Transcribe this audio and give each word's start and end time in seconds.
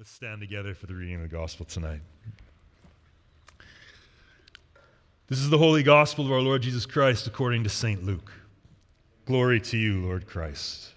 Let's 0.00 0.12
stand 0.12 0.40
together 0.40 0.72
for 0.72 0.86
the 0.86 0.94
reading 0.94 1.16
of 1.16 1.20
the 1.20 1.28
gospel 1.28 1.66
tonight. 1.66 2.00
This 5.26 5.38
is 5.38 5.50
the 5.50 5.58
holy 5.58 5.82
gospel 5.82 6.24
of 6.24 6.32
our 6.32 6.40
Lord 6.40 6.62
Jesus 6.62 6.86
Christ 6.86 7.26
according 7.26 7.64
to 7.64 7.68
St. 7.68 8.02
Luke. 8.02 8.32
Glory 9.26 9.60
to 9.60 9.76
you, 9.76 10.00
Lord 10.00 10.26
Christ. 10.26 10.94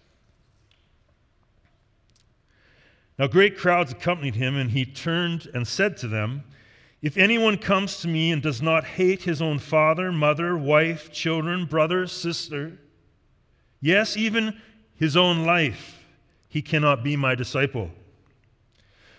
Now, 3.20 3.28
great 3.28 3.58
crowds 3.58 3.92
accompanied 3.92 4.36
him, 4.36 4.56
and 4.56 4.72
he 4.72 4.86
turned 4.86 5.50
and 5.54 5.68
said 5.68 5.98
to 5.98 6.08
them, 6.08 6.46
If 7.02 7.18
anyone 7.18 7.58
comes 7.58 8.00
to 8.04 8.08
me 8.08 8.32
and 8.32 8.42
does 8.42 8.62
not 8.62 8.86
hate 8.86 9.24
his 9.24 9.42
own 9.42 9.60
father, 9.60 10.14
mother, 10.14 10.56
wife, 10.56 11.12
children, 11.12 11.66
brother, 11.66 12.08
sister, 12.08 12.80
yes, 13.82 14.16
even 14.16 14.62
his 14.96 15.18
own 15.18 15.44
life, 15.46 16.06
he 16.48 16.62
cannot 16.62 17.04
be 17.04 17.18
my 17.18 17.36
disciple. 17.36 17.92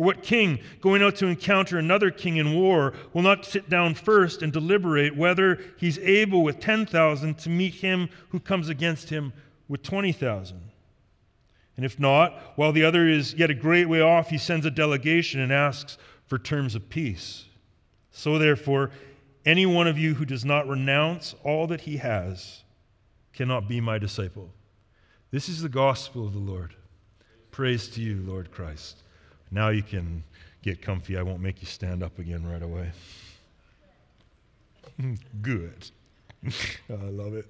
Or 0.00 0.04
what 0.04 0.22
king, 0.22 0.60
going 0.80 1.02
out 1.02 1.16
to 1.16 1.26
encounter 1.26 1.76
another 1.76 2.10
king 2.10 2.38
in 2.38 2.54
war, 2.54 2.94
will 3.12 3.20
not 3.20 3.44
sit 3.44 3.68
down 3.68 3.92
first 3.92 4.40
and 4.40 4.50
deliberate 4.50 5.14
whether 5.14 5.60
he's 5.76 5.98
able 5.98 6.42
with 6.42 6.58
10,000 6.58 7.38
to 7.38 7.50
meet 7.50 7.74
him 7.74 8.08
who 8.30 8.40
comes 8.40 8.70
against 8.70 9.10
him 9.10 9.34
with 9.68 9.82
20,000? 9.82 10.58
And 11.76 11.84
if 11.84 12.00
not, 12.00 12.32
while 12.56 12.72
the 12.72 12.82
other 12.82 13.06
is 13.08 13.34
yet 13.34 13.50
a 13.50 13.54
great 13.54 13.90
way 13.90 14.00
off, 14.00 14.30
he 14.30 14.38
sends 14.38 14.64
a 14.64 14.70
delegation 14.70 15.38
and 15.38 15.52
asks 15.52 15.98
for 16.24 16.38
terms 16.38 16.74
of 16.74 16.88
peace. 16.88 17.44
So, 18.10 18.38
therefore, 18.38 18.92
any 19.44 19.66
one 19.66 19.86
of 19.86 19.98
you 19.98 20.14
who 20.14 20.24
does 20.24 20.46
not 20.46 20.66
renounce 20.66 21.34
all 21.44 21.66
that 21.66 21.82
he 21.82 21.98
has 21.98 22.64
cannot 23.34 23.68
be 23.68 23.82
my 23.82 23.98
disciple. 23.98 24.48
This 25.30 25.50
is 25.50 25.60
the 25.60 25.68
gospel 25.68 26.26
of 26.26 26.32
the 26.32 26.38
Lord. 26.38 26.74
Praise 27.50 27.86
to 27.88 28.00
you, 28.00 28.22
Lord 28.26 28.50
Christ. 28.50 29.02
Now 29.50 29.70
you 29.70 29.82
can 29.82 30.22
get 30.62 30.82
comfy. 30.82 31.16
I 31.16 31.22
won't 31.22 31.40
make 31.40 31.60
you 31.60 31.66
stand 31.66 32.02
up 32.02 32.18
again 32.18 32.46
right 32.46 32.62
away. 32.62 32.90
Good. 35.42 35.90
I 36.90 36.94
love 36.94 37.34
it. 37.34 37.46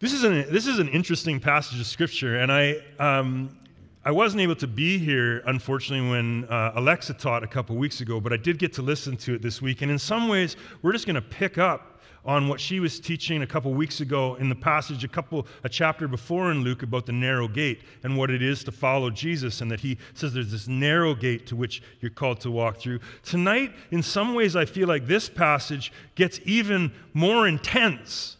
This 0.00 0.12
is, 0.12 0.24
an, 0.24 0.52
this 0.52 0.66
is 0.66 0.78
an 0.78 0.88
interesting 0.88 1.40
passage 1.40 1.80
of 1.80 1.86
scripture, 1.86 2.36
and 2.36 2.52
I, 2.52 2.82
um, 2.98 3.56
I 4.04 4.10
wasn't 4.10 4.42
able 4.42 4.56
to 4.56 4.66
be 4.66 4.98
here, 4.98 5.42
unfortunately, 5.46 6.10
when 6.10 6.44
uh, 6.44 6.72
Alexa 6.74 7.14
taught 7.14 7.42
a 7.42 7.46
couple 7.46 7.76
weeks 7.76 8.02
ago, 8.02 8.20
but 8.20 8.30
I 8.30 8.36
did 8.36 8.58
get 8.58 8.74
to 8.74 8.82
listen 8.82 9.16
to 9.18 9.34
it 9.34 9.40
this 9.40 9.62
week. 9.62 9.80
And 9.80 9.90
in 9.90 9.98
some 9.98 10.28
ways, 10.28 10.56
we're 10.82 10.92
just 10.92 11.06
going 11.06 11.14
to 11.14 11.22
pick 11.22 11.56
up 11.56 11.93
on 12.24 12.48
what 12.48 12.60
she 12.60 12.80
was 12.80 12.98
teaching 12.98 13.42
a 13.42 13.46
couple 13.46 13.72
weeks 13.74 14.00
ago 14.00 14.34
in 14.36 14.48
the 14.48 14.54
passage 14.54 15.04
a 15.04 15.08
couple 15.08 15.46
a 15.62 15.68
chapter 15.68 16.08
before 16.08 16.50
in 16.50 16.62
Luke 16.62 16.82
about 16.82 17.06
the 17.06 17.12
narrow 17.12 17.46
gate 17.46 17.82
and 18.02 18.16
what 18.16 18.30
it 18.30 18.42
is 18.42 18.64
to 18.64 18.72
follow 18.72 19.10
Jesus 19.10 19.60
and 19.60 19.70
that 19.70 19.80
he 19.80 19.98
says 20.14 20.32
there's 20.32 20.50
this 20.50 20.66
narrow 20.68 21.14
gate 21.14 21.46
to 21.46 21.56
which 21.56 21.82
you're 22.00 22.10
called 22.10 22.40
to 22.40 22.50
walk 22.50 22.78
through. 22.78 23.00
Tonight 23.22 23.72
in 23.90 24.02
some 24.02 24.34
ways 24.34 24.56
I 24.56 24.64
feel 24.64 24.88
like 24.88 25.06
this 25.06 25.28
passage 25.28 25.92
gets 26.14 26.40
even 26.44 26.92
more 27.12 27.46
intense. 27.46 28.36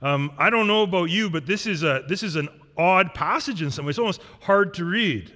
Um, 0.00 0.32
I 0.38 0.50
don't 0.50 0.66
know 0.66 0.82
about 0.82 1.10
you, 1.10 1.30
but 1.30 1.46
this 1.46 1.66
is 1.66 1.82
a 1.82 2.04
this 2.08 2.22
is 2.22 2.36
an 2.36 2.48
odd 2.76 3.14
passage 3.14 3.62
in 3.62 3.70
some 3.70 3.86
ways. 3.86 3.94
It's 3.94 3.98
almost 3.98 4.22
hard 4.40 4.74
to 4.74 4.84
read. 4.84 5.32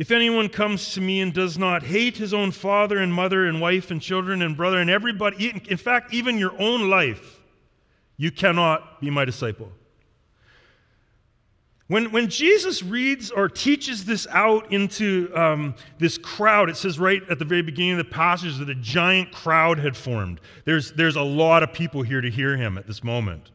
If 0.00 0.10
anyone 0.10 0.48
comes 0.48 0.94
to 0.94 1.00
me 1.02 1.20
and 1.20 1.30
does 1.30 1.58
not 1.58 1.82
hate 1.82 2.16
his 2.16 2.32
own 2.32 2.52
father 2.52 2.96
and 2.96 3.12
mother 3.12 3.44
and 3.44 3.60
wife 3.60 3.90
and 3.90 4.00
children 4.00 4.40
and 4.40 4.56
brother 4.56 4.78
and 4.78 4.88
everybody, 4.88 5.50
in 5.68 5.76
fact, 5.76 6.14
even 6.14 6.38
your 6.38 6.58
own 6.58 6.88
life, 6.88 7.38
you 8.16 8.30
cannot 8.30 9.02
be 9.02 9.10
my 9.10 9.26
disciple. 9.26 9.70
When, 11.88 12.12
when 12.12 12.30
Jesus 12.30 12.82
reads 12.82 13.30
or 13.30 13.50
teaches 13.50 14.06
this 14.06 14.26
out 14.30 14.72
into 14.72 15.30
um, 15.34 15.74
this 15.98 16.16
crowd, 16.16 16.70
it 16.70 16.78
says 16.78 16.98
right 16.98 17.20
at 17.28 17.38
the 17.38 17.44
very 17.44 17.60
beginning 17.60 17.92
of 17.92 17.98
the 17.98 18.04
passage 18.04 18.56
that 18.56 18.70
a 18.70 18.74
giant 18.76 19.32
crowd 19.32 19.78
had 19.78 19.94
formed. 19.94 20.40
There's, 20.64 20.92
there's 20.92 21.16
a 21.16 21.22
lot 21.22 21.62
of 21.62 21.74
people 21.74 22.00
here 22.00 22.22
to 22.22 22.30
hear 22.30 22.56
him 22.56 22.78
at 22.78 22.86
this 22.86 23.04
moment. 23.04 23.50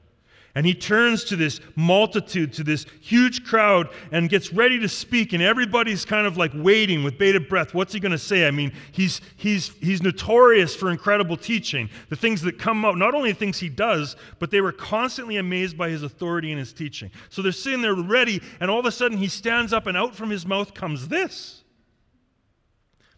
And 0.55 0.65
he 0.65 0.73
turns 0.73 1.25
to 1.25 1.35
this 1.35 1.59
multitude, 1.75 2.53
to 2.53 2.63
this 2.63 2.85
huge 3.01 3.43
crowd, 3.43 3.89
and 4.13 4.29
gets 4.29 4.53
ready 4.53 4.79
to 4.79 4.87
speak. 4.87 5.33
And 5.33 5.43
everybody's 5.43 6.05
kind 6.05 6.25
of 6.25 6.37
like 6.37 6.51
waiting 6.55 7.03
with 7.03 7.17
bated 7.17 7.49
breath. 7.49 7.73
What's 7.73 7.91
he 7.91 7.99
going 7.99 8.13
to 8.13 8.17
say? 8.17 8.47
I 8.47 8.51
mean, 8.51 8.71
he's, 8.93 9.19
he's, 9.35 9.73
he's 9.81 10.01
notorious 10.01 10.73
for 10.73 10.91
incredible 10.91 11.35
teaching. 11.35 11.89
The 12.07 12.15
things 12.15 12.41
that 12.43 12.57
come 12.57 12.85
out, 12.85 12.97
not 12.97 13.13
only 13.13 13.33
the 13.33 13.37
things 13.37 13.59
he 13.59 13.67
does, 13.67 14.15
but 14.39 14.49
they 14.49 14.61
were 14.61 14.71
constantly 14.71 15.35
amazed 15.35 15.77
by 15.77 15.89
his 15.89 16.03
authority 16.03 16.51
and 16.51 16.59
his 16.59 16.71
teaching. 16.71 17.11
So 17.27 17.41
they're 17.41 17.51
sitting 17.51 17.81
there 17.81 17.93
ready, 17.93 18.41
and 18.61 18.71
all 18.71 18.79
of 18.79 18.85
a 18.85 18.93
sudden 18.93 19.17
he 19.17 19.27
stands 19.27 19.73
up, 19.73 19.87
and 19.87 19.97
out 19.97 20.15
from 20.15 20.29
his 20.29 20.45
mouth 20.45 20.73
comes 20.73 21.09
this. 21.09 21.63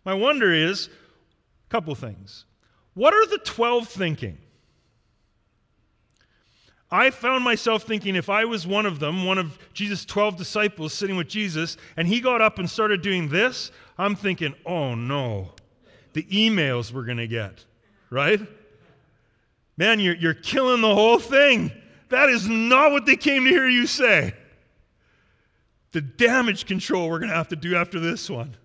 My 0.03 0.15
wonder 0.15 0.51
is 0.51 0.87
a 0.87 1.69
couple 1.69 1.93
things. 1.93 2.45
What 2.95 3.13
are 3.13 3.27
the 3.27 3.37
12 3.37 3.87
thinking? 3.87 4.39
I 6.89 7.09
found 7.09 7.43
myself 7.43 7.83
thinking 7.83 8.15
if 8.15 8.29
I 8.29 8.45
was 8.45 8.65
one 8.65 8.85
of 8.85 8.99
them, 8.99 9.25
one 9.25 9.37
of 9.37 9.57
Jesus' 9.73 10.05
12 10.05 10.37
disciples 10.37 10.93
sitting 10.93 11.17
with 11.17 11.27
Jesus, 11.27 11.75
and 11.97 12.07
he 12.07 12.21
got 12.21 12.41
up 12.41 12.59
and 12.59 12.69
started 12.69 13.01
doing 13.01 13.27
this, 13.27 13.71
I'm 13.97 14.15
thinking, 14.15 14.55
oh 14.65 14.95
no, 14.95 15.51
the 16.13 16.23
emails 16.23 16.93
we're 16.93 17.03
going 17.03 17.17
to 17.17 17.27
get, 17.27 17.65
right? 18.09 18.39
Man, 19.75 19.99
you're, 19.99 20.15
you're 20.15 20.33
killing 20.33 20.81
the 20.81 20.93
whole 20.93 21.19
thing. 21.19 21.71
That 22.09 22.29
is 22.29 22.47
not 22.47 22.91
what 22.91 23.05
they 23.05 23.17
came 23.17 23.43
to 23.43 23.49
hear 23.49 23.67
you 23.67 23.85
say. 23.85 24.33
The 25.91 26.01
damage 26.01 26.65
control 26.65 27.09
we're 27.09 27.19
going 27.19 27.29
to 27.29 27.35
have 27.35 27.49
to 27.49 27.55
do 27.57 27.75
after 27.75 27.99
this 27.99 28.29
one. 28.29 28.55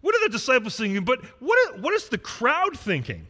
What 0.00 0.14
are 0.14 0.28
the 0.28 0.32
disciples 0.32 0.76
thinking? 0.76 1.04
But 1.04 1.24
what, 1.40 1.80
what 1.80 1.92
is 1.92 2.08
the 2.08 2.18
crowd 2.18 2.78
thinking? 2.78 3.26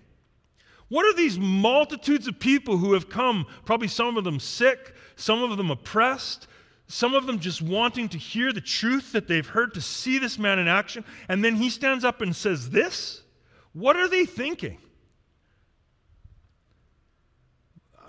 What 0.89 1.05
are 1.05 1.15
these 1.15 1.39
multitudes 1.39 2.27
of 2.27 2.41
people 2.41 2.79
who 2.79 2.95
have 2.95 3.09
come, 3.09 3.47
probably 3.65 3.89
some 3.89 4.17
of 4.17 4.25
them 4.25 4.41
sick, 4.41 4.95
some 5.17 5.43
of 5.43 5.57
them 5.57 5.71
oppressed, 5.71 6.47
some 6.87 7.15
of 7.15 7.27
them 7.27 7.39
just 7.39 7.61
wanting 7.61 8.09
to 8.09 8.19
hear 8.19 8.53
the 8.53 8.63
truth 8.63 9.13
that 9.13 9.29
they've 9.29 9.47
heard, 9.47 9.75
to 9.75 9.81
see 9.83 10.19
this 10.19 10.39
man 10.39 10.59
in 10.59 10.67
action, 10.67 11.05
and 11.29 11.45
then 11.45 11.57
he 11.57 11.69
stands 11.69 12.05
up 12.05 12.23
and 12.23 12.35
says 12.35 12.71
this? 12.71 13.23
What 13.75 13.97
are 13.97 14.09
they 14.09 14.25
thinking? 14.25 14.79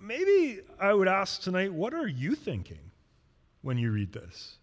Maybe 0.01 0.61
I 0.79 0.93
would 0.93 1.09
ask 1.09 1.41
tonight, 1.41 1.73
what 1.73 1.93
are 1.93 2.07
you 2.07 2.33
thinking 2.35 2.91
when 3.61 3.77
you 3.77 3.91
read 3.91 4.13
this? 4.13 4.58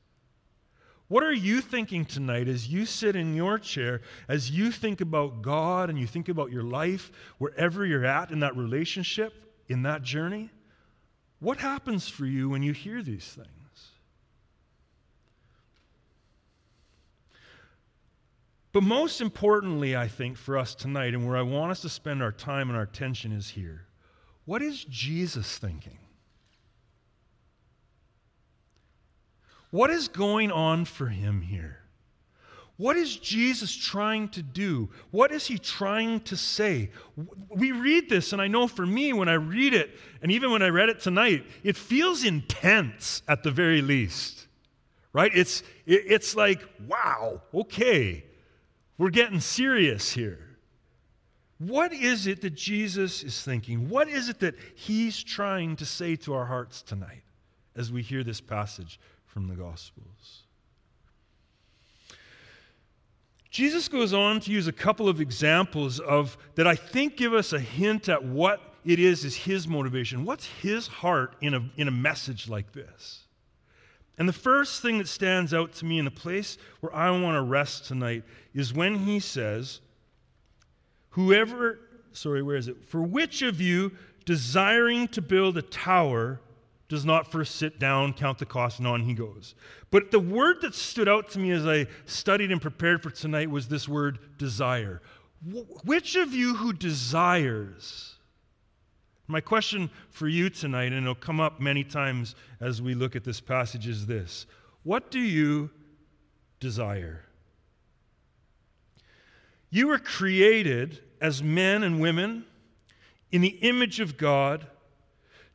What 1.09 1.22
are 1.22 1.33
you 1.33 1.61
thinking 1.61 2.05
tonight 2.05 2.49
as 2.49 2.69
you 2.69 2.84
sit 2.84 3.15
in 3.15 3.37
your 3.37 3.59
chair, 3.59 4.00
as 4.28 4.50
you 4.50 4.72
think 4.72 5.00
about 5.00 5.41
God 5.41 5.89
and 5.89 5.99
you 5.99 6.06
think 6.06 6.28
about 6.28 6.50
your 6.50 6.65
life, 6.65 7.12
wherever 7.39 7.87
you're 7.87 8.05
at 8.05 8.33
in 8.33 8.41
that 8.41 8.56
relationship, 8.56 9.33
in 9.69 9.83
that 9.83 10.03
journey? 10.03 10.50
What 11.39 11.59
happens 11.59 12.09
for 12.09 12.27
you 12.27 12.49
when 12.49 12.62
you 12.62 12.72
hear 12.72 13.03
these 13.03 13.25
things? 13.25 13.50
But 18.73 18.82
most 18.82 19.20
importantly, 19.20 19.97
I 19.97 20.08
think, 20.08 20.37
for 20.37 20.58
us 20.58 20.75
tonight, 20.75 21.14
and 21.14 21.26
where 21.26 21.37
I 21.37 21.43
want 21.43 21.70
us 21.70 21.81
to 21.82 21.88
spend 21.88 22.23
our 22.23 22.32
time 22.32 22.69
and 22.69 22.76
our 22.76 22.82
attention 22.82 23.32
is 23.32 23.49
here. 23.49 23.87
What 24.44 24.61
is 24.61 24.85
Jesus 24.85 25.56
thinking? 25.56 25.99
What 29.71 29.91
is 29.91 30.09
going 30.09 30.53
on 30.53 30.85
for 30.85 31.07
him 31.07 31.43
here? 31.43 31.81
What 32.77 32.97
is 32.97 33.17
Jesus 33.17 33.75
trying 33.75 34.29
to 34.31 34.43
do? 34.43 34.91
What 35.11 35.33
is 35.33 35.47
he 35.47 35.59
trying 35.59 36.21
to 36.21 36.37
say? 36.37 36.91
We 37.49 37.73
read 37.73 38.11
this, 38.11 38.35
and 38.35 38.43
I 38.43 38.49
know 38.49 38.69
for 38.69 38.85
me, 38.85 39.15
when 39.15 39.31
I 39.31 39.35
read 39.35 39.73
it, 39.73 39.91
and 40.21 40.31
even 40.31 40.51
when 40.51 40.63
I 40.63 40.69
read 40.69 40.91
it 40.91 41.01
tonight, 41.01 41.47
it 41.63 41.77
feels 41.77 42.23
intense 42.23 43.23
at 43.29 43.43
the 43.43 43.51
very 43.51 43.81
least. 43.81 44.47
Right? 45.15 45.31
It's, 45.35 45.63
it's 45.87 46.37
like, 46.37 46.63
wow, 46.87 47.41
okay, 47.55 48.25
we're 48.99 49.09
getting 49.09 49.41
serious 49.41 50.13
here. 50.13 50.59
What 51.59 51.95
is 51.95 52.27
it 52.27 52.43
that 52.43 52.55
Jesus 52.55 53.23
is 53.25 53.41
thinking? 53.41 53.89
What 53.89 54.09
is 54.09 54.29
it 54.29 54.41
that 54.41 54.57
he's 54.75 55.23
trying 55.23 55.77
to 55.77 55.87
say 55.87 56.17
to 56.17 56.35
our 56.35 56.45
hearts 56.45 56.83
tonight 56.83 57.23
as 57.75 57.91
we 57.91 58.03
hear 58.03 58.23
this 58.23 58.43
passage 58.43 59.01
from 59.37 59.49
the 59.49 59.55
Gospels. 59.55 60.44
Jesus 63.50 63.87
goes 63.87 64.15
on 64.15 64.41
to 64.41 64.50
use 64.50 64.67
a 64.67 64.73
couple 64.73 65.11
of 65.11 65.21
examples 65.21 66.00
of 66.00 66.38
that 66.55 66.67
I 66.67 66.75
think 66.75 67.19
give 67.19 67.35
us 67.35 67.53
a 67.53 67.61
hint 67.61 68.09
at 68.09 68.25
what 68.25 68.62
it 68.87 68.99
is 68.99 69.27
is 69.27 69.37
his 69.37 69.69
motivation. 69.69 70.25
What's 70.25 70.47
his 70.47 70.87
heart 70.87 71.37
in 71.43 71.53
a, 71.53 71.62
in 71.77 71.87
a 71.87 71.91
message 71.91 72.49
like 72.49 72.73
this? 72.73 73.25
And 74.17 74.27
the 74.27 74.33
first 74.33 74.81
thing 74.81 74.97
that 74.97 75.06
stands 75.06 75.53
out 75.53 75.75
to 75.75 75.85
me 75.85 75.99
in 75.99 76.06
the 76.06 76.11
place 76.11 76.56
where 76.81 76.94
I 76.94 77.11
want 77.11 77.35
to 77.35 77.43
rest 77.43 77.85
tonight 77.85 78.25
is 78.55 78.73
when 78.73 79.00
he 79.00 79.21
says, 79.21 79.81
Whoever, 81.11 81.79
sorry, 82.12 82.43
where 82.43 82.56
is 82.56 82.69
it? 82.69 82.82
For 82.89 83.03
which 83.03 83.43
of 83.43 83.61
you, 83.61 83.93
desiring 84.25 85.09
to 85.09 85.21
build 85.21 85.59
a 85.59 85.62
tower, 85.62 86.41
does 86.88 87.05
not 87.05 87.31
first 87.31 87.56
sit 87.56 87.79
down, 87.79 88.12
count 88.12 88.38
the 88.38 88.47
cost, 88.47 88.79
and 88.79 88.87
on 88.87 89.03
he 89.03 89.15
goes. 89.15 89.55
But 89.91 90.11
the 90.11 90.21
word 90.21 90.61
that 90.62 90.75
stood 90.75 91.09
out 91.09 91.31
to 91.31 91.38
me 91.38 91.50
as 91.50 91.67
I 91.67 91.87
studied 92.05 92.53
and 92.53 92.62
prepared 92.62 93.03
for 93.03 93.11
tonight 93.11 93.50
was 93.50 93.69
this 93.69 93.88
word 93.88 94.19
desire. 94.38 95.03
Which 95.85 96.17
of 96.17 96.33
you 96.33 96.55
who 96.55 96.73
desires? 96.73 98.15
My 99.27 99.41
question 99.41 99.91
for 100.11 100.29
you 100.29 100.49
tonight, 100.49 100.93
and 100.93 101.03
it'll 101.03 101.17
come 101.17 101.41
up 101.41 101.61
many 101.61 101.83
times 101.83 102.37
as 102.61 102.81
we 102.81 102.94
look 102.94 103.17
at 103.17 103.25
this 103.25 103.41
passage, 103.41 103.89
is 103.89 104.06
this 104.06 104.47
What 104.85 105.11
do 105.11 105.19
you 105.19 105.71
desire? 106.61 107.25
You 109.71 109.89
were 109.89 109.99
created 109.99 111.03
as 111.21 111.43
men 111.43 111.82
and 111.82 112.00
women 112.00 112.44
in 113.32 113.41
the 113.41 113.49
image 113.49 113.99
of 113.99 114.17
God 114.17 114.69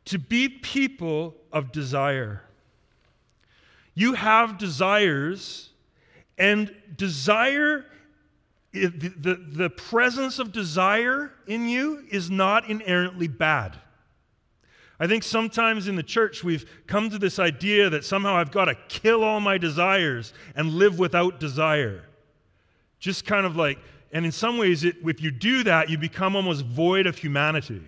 to 0.06 0.20
be 0.20 0.50
people 0.50 1.36
of 1.52 1.72
desire. 1.72 2.44
You 3.94 4.14
have 4.14 4.58
desires, 4.58 5.70
and 6.38 6.74
desire, 6.96 7.86
the, 8.72 9.40
the, 9.52 9.70
presence 9.70 10.40
of 10.40 10.52
desire 10.52 11.32
in 11.46 11.68
you 11.68 12.06
is 12.10 12.30
not 12.30 12.70
inherently 12.70 13.28
bad. 13.28 13.78
I 15.00 15.08
think 15.08 15.24
sometimes 15.24 15.88
in 15.88 15.96
the 15.96 16.04
church 16.04 16.44
we've 16.44 16.66
come 16.88 17.10
to 17.10 17.18
this 17.18 17.38
idea 17.38 17.90
that 17.90 18.06
somehow 18.06 18.36
I've 18.36 18.52
got 18.52 18.66
to 18.66 18.76
kill 18.88 19.24
all 19.24 19.40
my 19.40 19.58
desires 19.58 20.34
and 20.56 20.70
live 20.70 21.00
without 21.00 21.40
desire. 21.40 22.04
Just 23.00 23.26
kind 23.26 23.46
of 23.46 23.56
like, 23.56 23.80
and 24.14 24.26
in 24.26 24.32
some 24.32 24.58
ways, 24.58 24.84
it, 24.84 24.98
if 25.04 25.22
you 25.22 25.32
do 25.32 25.64
that, 25.64 25.90
you 25.90 25.98
become 25.98 26.36
almost 26.36 26.66
void 26.66 27.08
of 27.08 27.18
humanity. 27.18 27.82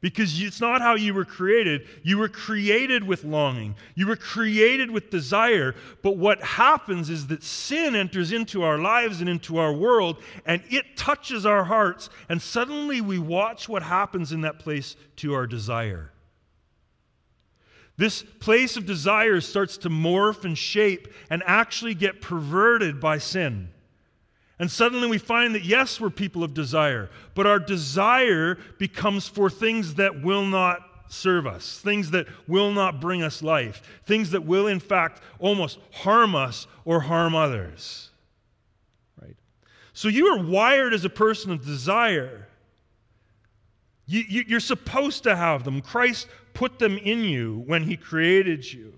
Because 0.00 0.40
it's 0.42 0.62
not 0.62 0.80
how 0.80 0.94
you 0.94 1.12
were 1.12 1.26
created. 1.26 1.86
You 2.02 2.16
were 2.16 2.28
created 2.28 3.04
with 3.04 3.22
longing, 3.22 3.74
you 3.94 4.06
were 4.06 4.16
created 4.16 4.90
with 4.90 5.10
desire. 5.10 5.74
But 6.02 6.16
what 6.16 6.42
happens 6.42 7.10
is 7.10 7.26
that 7.26 7.42
sin 7.42 7.94
enters 7.94 8.32
into 8.32 8.62
our 8.62 8.78
lives 8.78 9.20
and 9.20 9.28
into 9.28 9.58
our 9.58 9.72
world, 9.72 10.16
and 10.46 10.62
it 10.70 10.96
touches 10.96 11.44
our 11.44 11.64
hearts, 11.64 12.08
and 12.28 12.40
suddenly 12.40 13.00
we 13.00 13.18
watch 13.18 13.68
what 13.68 13.82
happens 13.82 14.32
in 14.32 14.40
that 14.42 14.58
place 14.58 14.96
to 15.16 15.34
our 15.34 15.46
desire. 15.46 16.12
This 17.98 18.22
place 18.22 18.78
of 18.78 18.86
desire 18.86 19.42
starts 19.42 19.76
to 19.78 19.90
morph 19.90 20.46
and 20.46 20.56
shape 20.56 21.08
and 21.28 21.42
actually 21.44 21.94
get 21.94 22.22
perverted 22.22 22.98
by 22.98 23.18
sin. 23.18 23.68
And 24.60 24.70
suddenly 24.70 25.08
we 25.08 25.16
find 25.16 25.54
that, 25.54 25.64
yes, 25.64 25.98
we're 25.98 26.10
people 26.10 26.44
of 26.44 26.52
desire, 26.52 27.08
but 27.34 27.46
our 27.46 27.58
desire 27.58 28.58
becomes 28.78 29.26
for 29.26 29.48
things 29.48 29.94
that 29.94 30.22
will 30.22 30.44
not 30.44 30.80
serve 31.08 31.46
us, 31.46 31.80
things 31.82 32.10
that 32.10 32.26
will 32.46 32.70
not 32.70 33.00
bring 33.00 33.22
us 33.22 33.42
life, 33.42 33.82
things 34.04 34.30
that 34.32 34.44
will, 34.44 34.66
in 34.66 34.78
fact, 34.78 35.22
almost 35.38 35.78
harm 35.92 36.34
us 36.34 36.66
or 36.84 37.00
harm 37.00 37.34
others. 37.34 38.10
Right? 39.20 39.34
So 39.94 40.08
you 40.08 40.26
are 40.26 40.44
wired 40.44 40.92
as 40.92 41.06
a 41.06 41.10
person 41.10 41.52
of 41.52 41.64
desire. 41.64 42.46
You, 44.04 44.24
you, 44.28 44.44
you're 44.46 44.60
supposed 44.60 45.22
to 45.22 45.34
have 45.34 45.64
them. 45.64 45.80
Christ 45.80 46.28
put 46.52 46.78
them 46.78 46.98
in 46.98 47.24
you 47.24 47.64
when 47.66 47.84
he 47.84 47.96
created 47.96 48.70
you. 48.70 48.92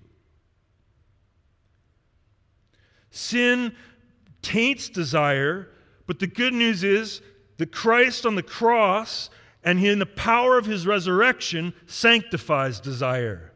Sin 3.11 3.73
taints 4.43 4.89
desire, 4.89 5.69
but 6.05 6.19
the 6.19 6.27
good 6.27 6.53
news 6.53 6.83
is 6.83 7.21
that 7.57 7.71
Christ 7.71 8.25
on 8.25 8.35
the 8.35 8.43
cross 8.43 9.29
and 9.63 9.83
in 9.83 9.99
the 9.99 10.05
power 10.05 10.57
of 10.57 10.65
his 10.65 10.85
resurrection 10.85 11.73
sanctifies 11.87 12.79
desire. 12.79 13.51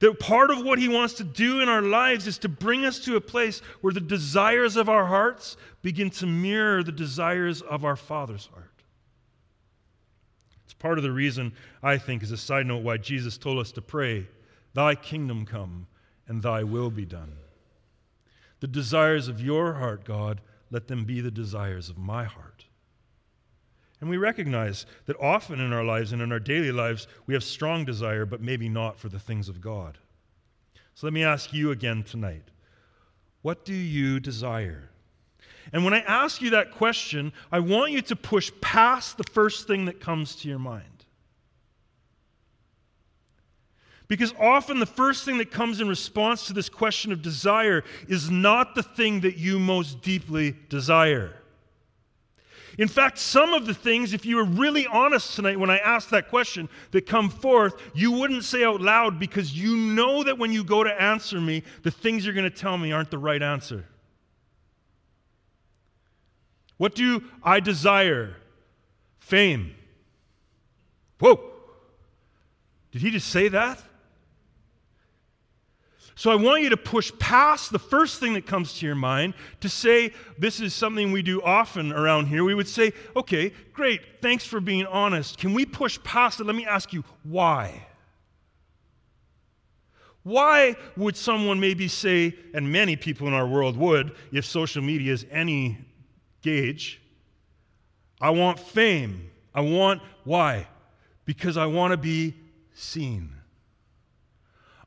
That 0.00 0.18
part 0.18 0.50
of 0.50 0.62
what 0.62 0.78
he 0.78 0.88
wants 0.88 1.14
to 1.14 1.24
do 1.24 1.60
in 1.60 1.68
our 1.68 1.82
lives 1.82 2.26
is 2.26 2.38
to 2.38 2.48
bring 2.48 2.84
us 2.84 2.98
to 3.00 3.16
a 3.16 3.20
place 3.20 3.60
where 3.80 3.92
the 3.92 4.00
desires 4.00 4.76
of 4.76 4.88
our 4.88 5.06
hearts 5.06 5.56
begin 5.82 6.10
to 6.10 6.26
mirror 6.26 6.82
the 6.82 6.92
desires 6.92 7.62
of 7.62 7.84
our 7.84 7.96
Father's 7.96 8.46
heart. 8.46 8.70
It's 10.64 10.74
part 10.74 10.98
of 10.98 11.04
the 11.04 11.12
reason, 11.12 11.52
I 11.82 11.96
think, 11.96 12.22
as 12.22 12.30
a 12.30 12.36
side 12.36 12.66
note, 12.66 12.82
why 12.82 12.98
Jesus 12.98 13.38
told 13.38 13.58
us 13.58 13.72
to 13.72 13.82
pray, 13.82 14.26
Thy 14.74 14.94
kingdom 14.94 15.46
come 15.46 15.86
and 16.28 16.42
thy 16.42 16.64
will 16.64 16.90
be 16.90 17.06
done. 17.06 17.32
The 18.60 18.66
desires 18.66 19.28
of 19.28 19.40
your 19.40 19.74
heart, 19.74 20.04
God, 20.04 20.40
let 20.70 20.88
them 20.88 21.04
be 21.04 21.20
the 21.20 21.30
desires 21.30 21.88
of 21.88 21.98
my 21.98 22.24
heart. 22.24 22.64
And 24.00 24.10
we 24.10 24.16
recognize 24.16 24.84
that 25.06 25.18
often 25.20 25.60
in 25.60 25.72
our 25.72 25.84
lives 25.84 26.12
and 26.12 26.20
in 26.20 26.32
our 26.32 26.40
daily 26.40 26.72
lives, 26.72 27.06
we 27.26 27.34
have 27.34 27.44
strong 27.44 27.84
desire, 27.84 28.26
but 28.26 28.42
maybe 28.42 28.68
not 28.68 28.98
for 28.98 29.08
the 29.08 29.18
things 29.18 29.48
of 29.48 29.60
God. 29.60 29.98
So 30.94 31.06
let 31.06 31.12
me 31.14 31.24
ask 31.24 31.52
you 31.52 31.70
again 31.70 32.02
tonight 32.02 32.44
what 33.42 33.64
do 33.64 33.74
you 33.74 34.18
desire? 34.18 34.90
And 35.72 35.84
when 35.84 35.94
I 35.94 36.00
ask 36.00 36.40
you 36.40 36.50
that 36.50 36.72
question, 36.72 37.32
I 37.52 37.60
want 37.60 37.92
you 37.92 38.02
to 38.02 38.16
push 38.16 38.50
past 38.60 39.18
the 39.18 39.24
first 39.24 39.66
thing 39.66 39.84
that 39.84 40.00
comes 40.00 40.36
to 40.36 40.48
your 40.48 40.58
mind. 40.58 40.95
Because 44.08 44.32
often 44.38 44.78
the 44.78 44.86
first 44.86 45.24
thing 45.24 45.38
that 45.38 45.50
comes 45.50 45.80
in 45.80 45.88
response 45.88 46.46
to 46.46 46.52
this 46.52 46.68
question 46.68 47.10
of 47.10 47.22
desire 47.22 47.82
is 48.08 48.30
not 48.30 48.74
the 48.74 48.82
thing 48.82 49.20
that 49.20 49.36
you 49.36 49.58
most 49.58 50.00
deeply 50.00 50.54
desire. 50.68 51.34
In 52.78 52.88
fact, 52.88 53.18
some 53.18 53.54
of 53.54 53.66
the 53.66 53.72
things, 53.72 54.12
if 54.12 54.26
you 54.26 54.36
were 54.36 54.44
really 54.44 54.86
honest 54.86 55.34
tonight 55.34 55.58
when 55.58 55.70
I 55.70 55.78
asked 55.78 56.10
that 56.10 56.28
question, 56.28 56.68
that 56.90 57.06
come 57.06 57.30
forth, 57.30 57.74
you 57.94 58.12
wouldn't 58.12 58.44
say 58.44 58.64
out 58.64 58.82
loud 58.82 59.18
because 59.18 59.56
you 59.56 59.76
know 59.76 60.22
that 60.22 60.38
when 60.38 60.52
you 60.52 60.62
go 60.62 60.84
to 60.84 61.02
answer 61.02 61.40
me, 61.40 61.62
the 61.82 61.90
things 61.90 62.24
you're 62.24 62.34
going 62.34 62.50
to 62.50 62.56
tell 62.56 62.76
me 62.76 62.92
aren't 62.92 63.10
the 63.10 63.18
right 63.18 63.42
answer. 63.42 63.86
What 66.76 66.94
do 66.94 67.24
I 67.42 67.60
desire? 67.60 68.36
Fame. 69.18 69.74
Whoa. 71.18 71.40
Did 72.92 73.00
he 73.00 73.10
just 73.10 73.28
say 73.28 73.48
that? 73.48 73.82
So 76.18 76.30
I 76.30 76.34
want 76.34 76.62
you 76.62 76.70
to 76.70 76.78
push 76.78 77.12
past 77.18 77.70
the 77.70 77.78
first 77.78 78.20
thing 78.20 78.32
that 78.32 78.46
comes 78.46 78.78
to 78.78 78.86
your 78.86 78.94
mind 78.94 79.34
to 79.60 79.68
say, 79.68 80.14
this 80.38 80.60
is 80.60 80.72
something 80.72 81.12
we 81.12 81.20
do 81.20 81.42
often 81.42 81.92
around 81.92 82.28
here. 82.28 82.42
We 82.42 82.54
would 82.54 82.66
say, 82.66 82.94
okay, 83.14 83.52
great, 83.74 84.00
thanks 84.22 84.46
for 84.46 84.58
being 84.58 84.86
honest. 84.86 85.36
Can 85.36 85.52
we 85.52 85.66
push 85.66 86.02
past 86.04 86.40
it? 86.40 86.44
Let 86.44 86.56
me 86.56 86.64
ask 86.64 86.94
you, 86.94 87.04
why? 87.22 87.86
Why 90.22 90.76
would 90.96 91.18
someone 91.18 91.60
maybe 91.60 91.86
say, 91.86 92.34
and 92.54 92.72
many 92.72 92.96
people 92.96 93.28
in 93.28 93.34
our 93.34 93.46
world 93.46 93.76
would, 93.76 94.16
if 94.32 94.46
social 94.46 94.82
media 94.82 95.12
is 95.12 95.26
any 95.30 95.76
gauge, 96.40 96.98
I 98.22 98.30
want 98.30 98.58
fame. 98.58 99.30
I 99.54 99.60
want, 99.60 100.00
why? 100.24 100.66
Because 101.26 101.58
I 101.58 101.66
want 101.66 101.90
to 101.90 101.98
be 101.98 102.34
seen. 102.72 103.35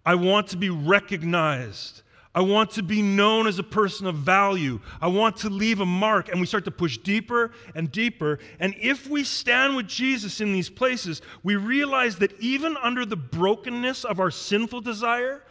I 0.10 0.16
want 0.16 0.48
to 0.48 0.58
be 0.58 0.72
recognized. 0.72 2.02
I 2.34 2.42
want 2.42 2.72
to 2.72 2.82
be 2.82 3.04
known 3.04 3.46
as 3.46 3.60
a 3.60 3.64
person 3.64 4.08
of 4.08 4.16
value. 4.16 4.80
I 5.00 5.08
want 5.08 5.38
to 5.38 5.52
leave 5.52 5.82
a 5.82 5.86
mark. 5.86 6.30
And 6.30 6.42
we 6.42 6.48
start 6.48 6.66
to 6.66 6.72
push 6.72 6.98
deeper 6.98 7.52
and 7.76 7.92
deeper. 7.92 8.40
And 8.60 8.74
if 8.82 9.08
we 9.08 9.24
stand 9.24 9.76
with 9.76 9.88
Jesus 9.88 10.42
in 10.42 10.52
these 10.52 10.68
places, 10.68 11.22
we 11.44 11.58
realize 11.58 12.16
that 12.16 12.32
even 12.40 12.76
under 12.78 13.06
the 13.06 13.18
brokenness 13.18 14.04
of 14.04 14.20
our 14.20 14.32
sinful 14.32 14.82
desire, 14.82 15.44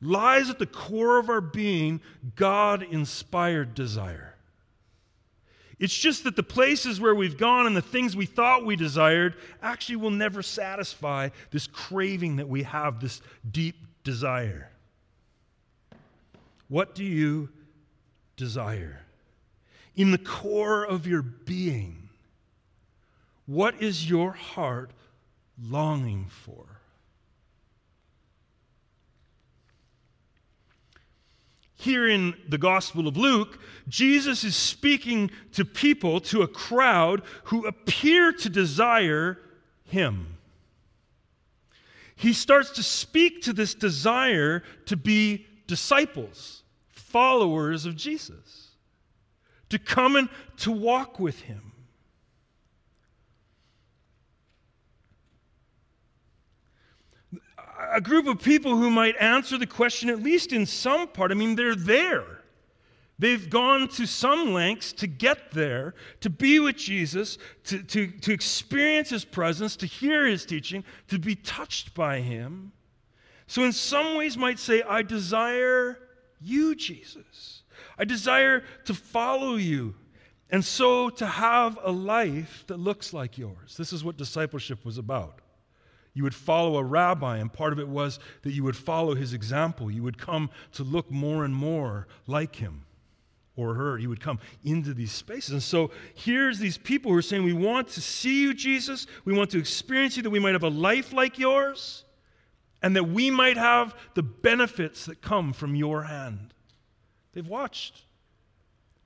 lies 0.00 0.50
at 0.50 0.58
the 0.58 0.66
core 0.66 1.20
of 1.20 1.30
our 1.30 1.40
being 1.40 2.00
God 2.34 2.82
inspired 2.82 3.76
desire. 3.76 4.29
It's 5.80 5.96
just 5.96 6.24
that 6.24 6.36
the 6.36 6.42
places 6.42 7.00
where 7.00 7.14
we've 7.14 7.38
gone 7.38 7.66
and 7.66 7.74
the 7.74 7.80
things 7.80 8.14
we 8.14 8.26
thought 8.26 8.66
we 8.66 8.76
desired 8.76 9.34
actually 9.62 9.96
will 9.96 10.10
never 10.10 10.42
satisfy 10.42 11.30
this 11.50 11.66
craving 11.66 12.36
that 12.36 12.48
we 12.48 12.64
have, 12.64 13.00
this 13.00 13.22
deep 13.50 13.76
desire. 14.04 14.70
What 16.68 16.94
do 16.94 17.02
you 17.02 17.48
desire? 18.36 19.00
In 19.96 20.10
the 20.10 20.18
core 20.18 20.84
of 20.84 21.06
your 21.06 21.22
being, 21.22 22.10
what 23.46 23.82
is 23.82 24.08
your 24.08 24.32
heart 24.32 24.90
longing 25.60 26.26
for? 26.26 26.69
Here 31.80 32.06
in 32.06 32.34
the 32.48 32.58
Gospel 32.58 33.08
of 33.08 33.16
Luke, 33.16 33.58
Jesus 33.88 34.44
is 34.44 34.54
speaking 34.54 35.30
to 35.52 35.64
people, 35.64 36.20
to 36.20 36.42
a 36.42 36.48
crowd 36.48 37.22
who 37.44 37.66
appear 37.66 38.32
to 38.32 38.50
desire 38.50 39.38
him. 39.84 40.36
He 42.14 42.34
starts 42.34 42.70
to 42.72 42.82
speak 42.82 43.42
to 43.42 43.54
this 43.54 43.74
desire 43.74 44.62
to 44.86 44.96
be 44.96 45.46
disciples, 45.66 46.64
followers 46.90 47.86
of 47.86 47.96
Jesus, 47.96 48.72
to 49.70 49.78
come 49.78 50.16
and 50.16 50.28
to 50.58 50.70
walk 50.70 51.18
with 51.18 51.40
him. 51.40 51.69
A 57.92 58.00
group 58.00 58.26
of 58.26 58.40
people 58.40 58.76
who 58.76 58.90
might 58.90 59.16
answer 59.20 59.58
the 59.58 59.66
question, 59.66 60.08
at 60.08 60.22
least 60.22 60.52
in 60.52 60.66
some 60.66 61.08
part. 61.08 61.30
I 61.30 61.34
mean, 61.34 61.56
they're 61.56 61.74
there. 61.74 62.40
They've 63.18 63.50
gone 63.50 63.88
to 63.88 64.06
some 64.06 64.54
lengths 64.54 64.92
to 64.94 65.06
get 65.06 65.50
there, 65.50 65.94
to 66.20 66.30
be 66.30 66.58
with 66.58 66.76
Jesus, 66.76 67.36
to, 67.64 67.82
to, 67.82 68.06
to 68.06 68.32
experience 68.32 69.10
his 69.10 69.26
presence, 69.26 69.76
to 69.76 69.86
hear 69.86 70.26
his 70.26 70.46
teaching, 70.46 70.84
to 71.08 71.18
be 71.18 71.34
touched 71.34 71.92
by 71.92 72.20
him. 72.20 72.72
So, 73.46 73.64
in 73.64 73.72
some 73.72 74.16
ways, 74.16 74.38
might 74.38 74.58
say, 74.58 74.80
I 74.82 75.02
desire 75.02 75.98
you, 76.40 76.74
Jesus. 76.74 77.62
I 77.98 78.04
desire 78.04 78.64
to 78.86 78.94
follow 78.94 79.56
you, 79.56 79.94
and 80.48 80.64
so 80.64 81.10
to 81.10 81.26
have 81.26 81.78
a 81.82 81.92
life 81.92 82.64
that 82.68 82.78
looks 82.78 83.12
like 83.12 83.36
yours. 83.36 83.76
This 83.76 83.92
is 83.92 84.02
what 84.02 84.16
discipleship 84.16 84.82
was 84.82 84.96
about. 84.96 85.40
You 86.12 86.24
would 86.24 86.34
follow 86.34 86.76
a 86.76 86.84
rabbi, 86.84 87.38
and 87.38 87.52
part 87.52 87.72
of 87.72 87.78
it 87.78 87.88
was 87.88 88.18
that 88.42 88.52
you 88.52 88.64
would 88.64 88.76
follow 88.76 89.14
his 89.14 89.32
example. 89.32 89.90
You 89.90 90.02
would 90.02 90.18
come 90.18 90.50
to 90.72 90.82
look 90.82 91.10
more 91.10 91.44
and 91.44 91.54
more 91.54 92.08
like 92.26 92.56
him 92.56 92.84
or 93.56 93.74
her. 93.74 93.98
You 93.98 94.08
would 94.08 94.20
come 94.20 94.40
into 94.64 94.92
these 94.92 95.12
spaces. 95.12 95.52
And 95.52 95.62
so 95.62 95.90
here's 96.14 96.58
these 96.58 96.78
people 96.78 97.12
who 97.12 97.18
are 97.18 97.22
saying, 97.22 97.44
We 97.44 97.52
want 97.52 97.88
to 97.88 98.00
see 98.00 98.42
you, 98.42 98.54
Jesus. 98.54 99.06
We 99.24 99.32
want 99.32 99.50
to 99.50 99.58
experience 99.58 100.16
you, 100.16 100.22
that 100.24 100.30
we 100.30 100.40
might 100.40 100.54
have 100.54 100.64
a 100.64 100.68
life 100.68 101.12
like 101.12 101.38
yours, 101.38 102.04
and 102.82 102.96
that 102.96 103.04
we 103.04 103.30
might 103.30 103.56
have 103.56 103.94
the 104.14 104.22
benefits 104.22 105.06
that 105.06 105.22
come 105.22 105.52
from 105.52 105.76
your 105.76 106.02
hand. 106.02 106.54
They've 107.32 107.46
watched. 107.46 108.02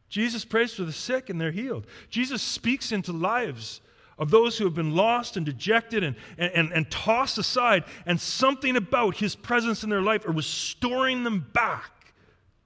Jesus 0.09 0.45
prays 0.45 0.73
for 0.73 0.85
the 0.85 0.93
sick 0.93 1.29
and 1.29 1.41
they're 1.41 1.51
healed. 1.51 1.87
Jesus 2.09 2.41
speaks 2.41 2.93
into 2.93 3.13
lives 3.13 3.81
of 4.19 4.31
those 4.31 4.57
who 4.57 4.65
have 4.65 4.75
been 4.75 4.95
lost 4.95 5.37
and 5.37 5.45
dejected 5.45 6.05
and, 6.05 6.17
and, 6.39 6.73
and, 6.73 6.91
tossed 6.91 7.39
aside, 7.39 7.85
and 8.07 8.21
something 8.21 8.77
about 8.77 9.17
his 9.17 9.35
presence 9.35 9.83
in 9.83 9.91
their 9.91 10.03
life 10.03 10.27
are 10.27 10.33
restoring 10.33 11.25
them 11.25 11.47
back 11.53 11.91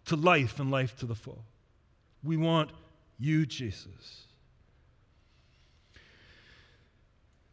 to 0.07 0.17
life 0.17 0.61
and 0.61 0.71
life 0.71 0.97
to 0.97 1.07
the 1.07 1.15
full. 1.15 1.45
We 2.23 2.37
want 2.37 2.71
you, 3.19 3.47
Jesus. 3.47 4.25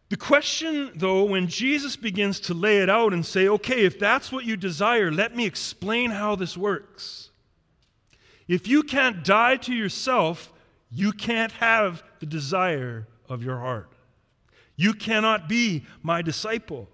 The 0.09 0.17
question, 0.17 0.91
though, 0.95 1.23
when 1.23 1.47
Jesus 1.47 1.95
begins 1.95 2.39
to 2.41 2.53
lay 2.53 2.79
it 2.79 2.89
out 2.89 3.13
and 3.13 3.25
say, 3.25 3.47
okay, 3.47 3.85
if 3.85 3.97
that's 3.97 4.31
what 4.31 4.45
you 4.45 4.55
desire, 4.55 5.11
let 5.11 5.35
me 5.35 5.45
explain 5.45 6.11
how 6.11 6.35
this 6.35 6.55
works. 6.55 7.29
If 8.47 8.67
you 8.67 8.83
can't 8.83 9.23
die 9.23 9.57
to 9.57 9.73
yourself, 9.73 10.53
you 10.91 11.11
can't 11.11 11.51
have 11.53 12.03
the 12.19 12.27
desire 12.27 13.07
of 13.29 13.44
your 13.44 13.60
heart. 13.60 13.91
You 14.75 14.94
cannot 14.94 15.48
be 15.48 15.86
my 16.03 16.22
disciple. 16.22 16.89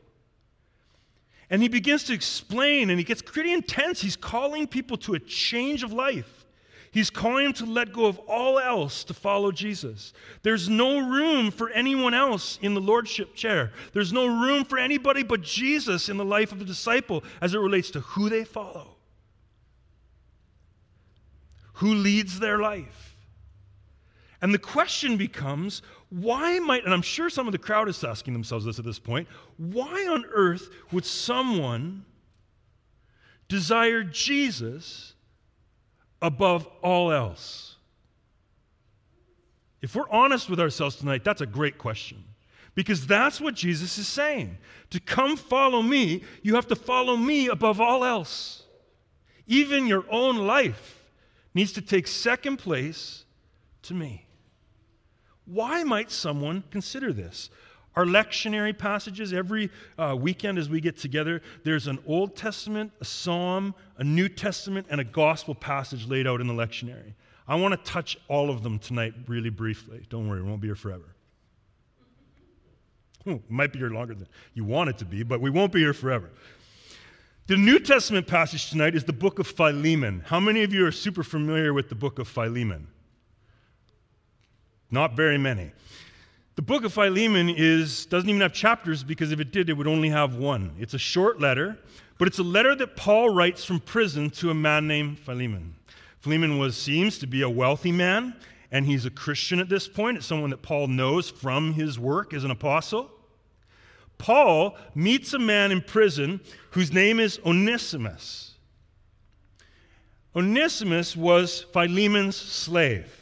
And 1.49 1.61
he 1.61 1.67
begins 1.67 2.03
to 2.05 2.13
explain, 2.13 2.89
and 2.89 2.99
he 2.99 3.03
gets 3.03 3.21
pretty 3.21 3.51
intense. 3.51 4.01
He's 4.01 4.15
calling 4.15 4.67
people 4.67 4.97
to 4.97 5.15
a 5.15 5.19
change 5.19 5.83
of 5.83 5.91
life. 5.91 6.45
He's 6.91 7.09
calling 7.09 7.45
them 7.45 7.53
to 7.53 7.65
let 7.65 7.93
go 7.93 8.05
of 8.05 8.19
all 8.19 8.59
else 8.59 9.05
to 9.05 9.13
follow 9.13 9.51
Jesus. 9.51 10.11
There's 10.43 10.67
no 10.67 10.99
room 10.99 11.49
for 11.49 11.69
anyone 11.69 12.13
else 12.13 12.59
in 12.61 12.73
the 12.73 12.81
lordship 12.81 13.33
chair. 13.33 13.71
There's 13.93 14.11
no 14.11 14.27
room 14.27 14.65
for 14.65 14.77
anybody 14.77 15.23
but 15.23 15.41
Jesus 15.41 16.09
in 16.09 16.17
the 16.17 16.25
life 16.25 16.51
of 16.51 16.59
the 16.59 16.65
disciple 16.65 17.23
as 17.41 17.53
it 17.53 17.59
relates 17.59 17.91
to 17.91 18.01
who 18.01 18.29
they 18.29 18.43
follow, 18.43 18.95
who 21.75 21.95
leads 21.95 22.39
their 22.39 22.59
life. 22.59 23.10
And 24.41 24.53
the 24.53 24.59
question 24.59 25.17
becomes 25.17 25.81
why 26.09 26.59
might, 26.59 26.83
and 26.83 26.93
I'm 26.93 27.01
sure 27.01 27.29
some 27.29 27.47
of 27.47 27.51
the 27.51 27.57
crowd 27.57 27.87
is 27.87 28.03
asking 28.03 28.33
themselves 28.33 28.65
this 28.65 28.79
at 28.79 28.85
this 28.85 28.99
point, 28.99 29.27
why 29.57 30.07
on 30.07 30.25
earth 30.33 30.69
would 30.91 31.05
someone 31.05 32.05
desire 33.47 34.03
Jesus 34.03 35.13
above 36.21 36.67
all 36.83 37.11
else? 37.11 37.75
If 39.81 39.95
we're 39.95 40.09
honest 40.09 40.49
with 40.49 40.59
ourselves 40.59 40.95
tonight, 40.97 41.23
that's 41.23 41.41
a 41.41 41.45
great 41.45 41.77
question. 41.77 42.23
Because 42.73 43.05
that's 43.05 43.41
what 43.41 43.55
Jesus 43.55 43.97
is 43.97 44.07
saying. 44.07 44.57
To 44.91 44.99
come 44.99 45.35
follow 45.35 45.81
me, 45.81 46.23
you 46.41 46.55
have 46.55 46.67
to 46.67 46.75
follow 46.75 47.17
me 47.17 47.47
above 47.47 47.81
all 47.81 48.03
else. 48.05 48.63
Even 49.47 49.87
your 49.87 50.05
own 50.09 50.37
life 50.37 51.03
needs 51.53 51.73
to 51.73 51.81
take 51.81 52.07
second 52.07 52.57
place 52.57 53.25
to 53.83 53.93
me. 53.93 54.25
Why 55.45 55.83
might 55.83 56.11
someone 56.11 56.63
consider 56.71 57.13
this? 57.13 57.49
Our 57.95 58.05
lectionary 58.05 58.77
passages, 58.77 59.33
every 59.33 59.69
uh, 59.97 60.15
weekend 60.17 60.57
as 60.57 60.69
we 60.69 60.79
get 60.79 60.97
together, 60.97 61.41
there's 61.63 61.87
an 61.87 61.99
Old 62.07 62.37
Testament, 62.37 62.91
a 63.01 63.05
Psalm, 63.05 63.75
a 63.97 64.03
New 64.03 64.29
Testament, 64.29 64.87
and 64.89 65.01
a 65.01 65.03
gospel 65.03 65.53
passage 65.53 66.07
laid 66.07 66.25
out 66.25 66.39
in 66.39 66.47
the 66.47 66.53
lectionary. 66.53 67.13
I 67.47 67.55
want 67.55 67.73
to 67.73 67.91
touch 67.91 68.17
all 68.29 68.49
of 68.49 68.63
them 68.63 68.79
tonight 68.79 69.13
really 69.27 69.49
briefly. 69.49 70.05
Don't 70.09 70.29
worry, 70.29 70.41
we 70.41 70.47
won't 70.47 70.61
be 70.61 70.69
here 70.69 70.75
forever. 70.75 71.15
Ooh, 73.27 73.41
might 73.49 73.73
be 73.73 73.79
here 73.79 73.89
longer 73.89 74.15
than 74.15 74.27
you 74.53 74.63
want 74.63 74.89
it 74.89 74.97
to 74.99 75.05
be, 75.05 75.23
but 75.23 75.41
we 75.41 75.49
won't 75.49 75.73
be 75.73 75.79
here 75.79 75.93
forever. 75.93 76.29
The 77.47 77.57
New 77.57 77.79
Testament 77.79 78.25
passage 78.25 78.69
tonight 78.69 78.95
is 78.95 79.03
the 79.03 79.13
book 79.13 79.37
of 79.37 79.47
Philemon. 79.47 80.23
How 80.25 80.39
many 80.39 80.63
of 80.63 80.73
you 80.73 80.85
are 80.85 80.91
super 80.91 81.23
familiar 81.23 81.73
with 81.73 81.89
the 81.89 81.95
book 81.95 82.19
of 82.19 82.27
Philemon? 82.27 82.87
Not 84.91 85.15
very 85.15 85.37
many. 85.37 85.71
The 86.55 86.61
book 86.61 86.83
of 86.83 86.93
Philemon 86.93 87.49
is, 87.49 88.05
doesn't 88.05 88.29
even 88.29 88.41
have 88.41 88.53
chapters 88.53 89.03
because 89.03 89.31
if 89.31 89.39
it 89.39 89.51
did, 89.51 89.69
it 89.69 89.73
would 89.73 89.87
only 89.87 90.09
have 90.09 90.35
one. 90.35 90.75
It's 90.77 90.93
a 90.93 90.99
short 90.99 91.39
letter, 91.39 91.79
but 92.17 92.27
it's 92.27 92.39
a 92.39 92.43
letter 92.43 92.75
that 92.75 92.97
Paul 92.97 93.29
writes 93.29 93.63
from 93.63 93.79
prison 93.79 94.29
to 94.31 94.49
a 94.49 94.53
man 94.53 94.87
named 94.87 95.17
Philemon. 95.17 95.75
Philemon 96.19 96.59
was, 96.59 96.75
seems 96.75 97.17
to 97.19 97.25
be 97.25 97.41
a 97.41 97.49
wealthy 97.49 97.91
man, 97.91 98.35
and 98.69 98.85
he's 98.85 99.05
a 99.05 99.09
Christian 99.09 99.59
at 99.59 99.69
this 99.69 99.87
point. 99.87 100.17
It's 100.17 100.25
someone 100.25 100.49
that 100.49 100.61
Paul 100.61 100.87
knows 100.87 101.29
from 101.29 101.73
his 101.73 101.97
work 101.97 102.33
as 102.33 102.43
an 102.43 102.51
apostle. 102.51 103.09
Paul 104.17 104.77
meets 104.93 105.33
a 105.33 105.39
man 105.39 105.71
in 105.71 105.81
prison 105.81 106.41
whose 106.71 106.91
name 106.93 107.19
is 107.19 107.39
Onesimus. 107.45 108.55
Onesimus 110.35 111.15
was 111.17 111.65
Philemon's 111.73 112.35
slave. 112.35 113.20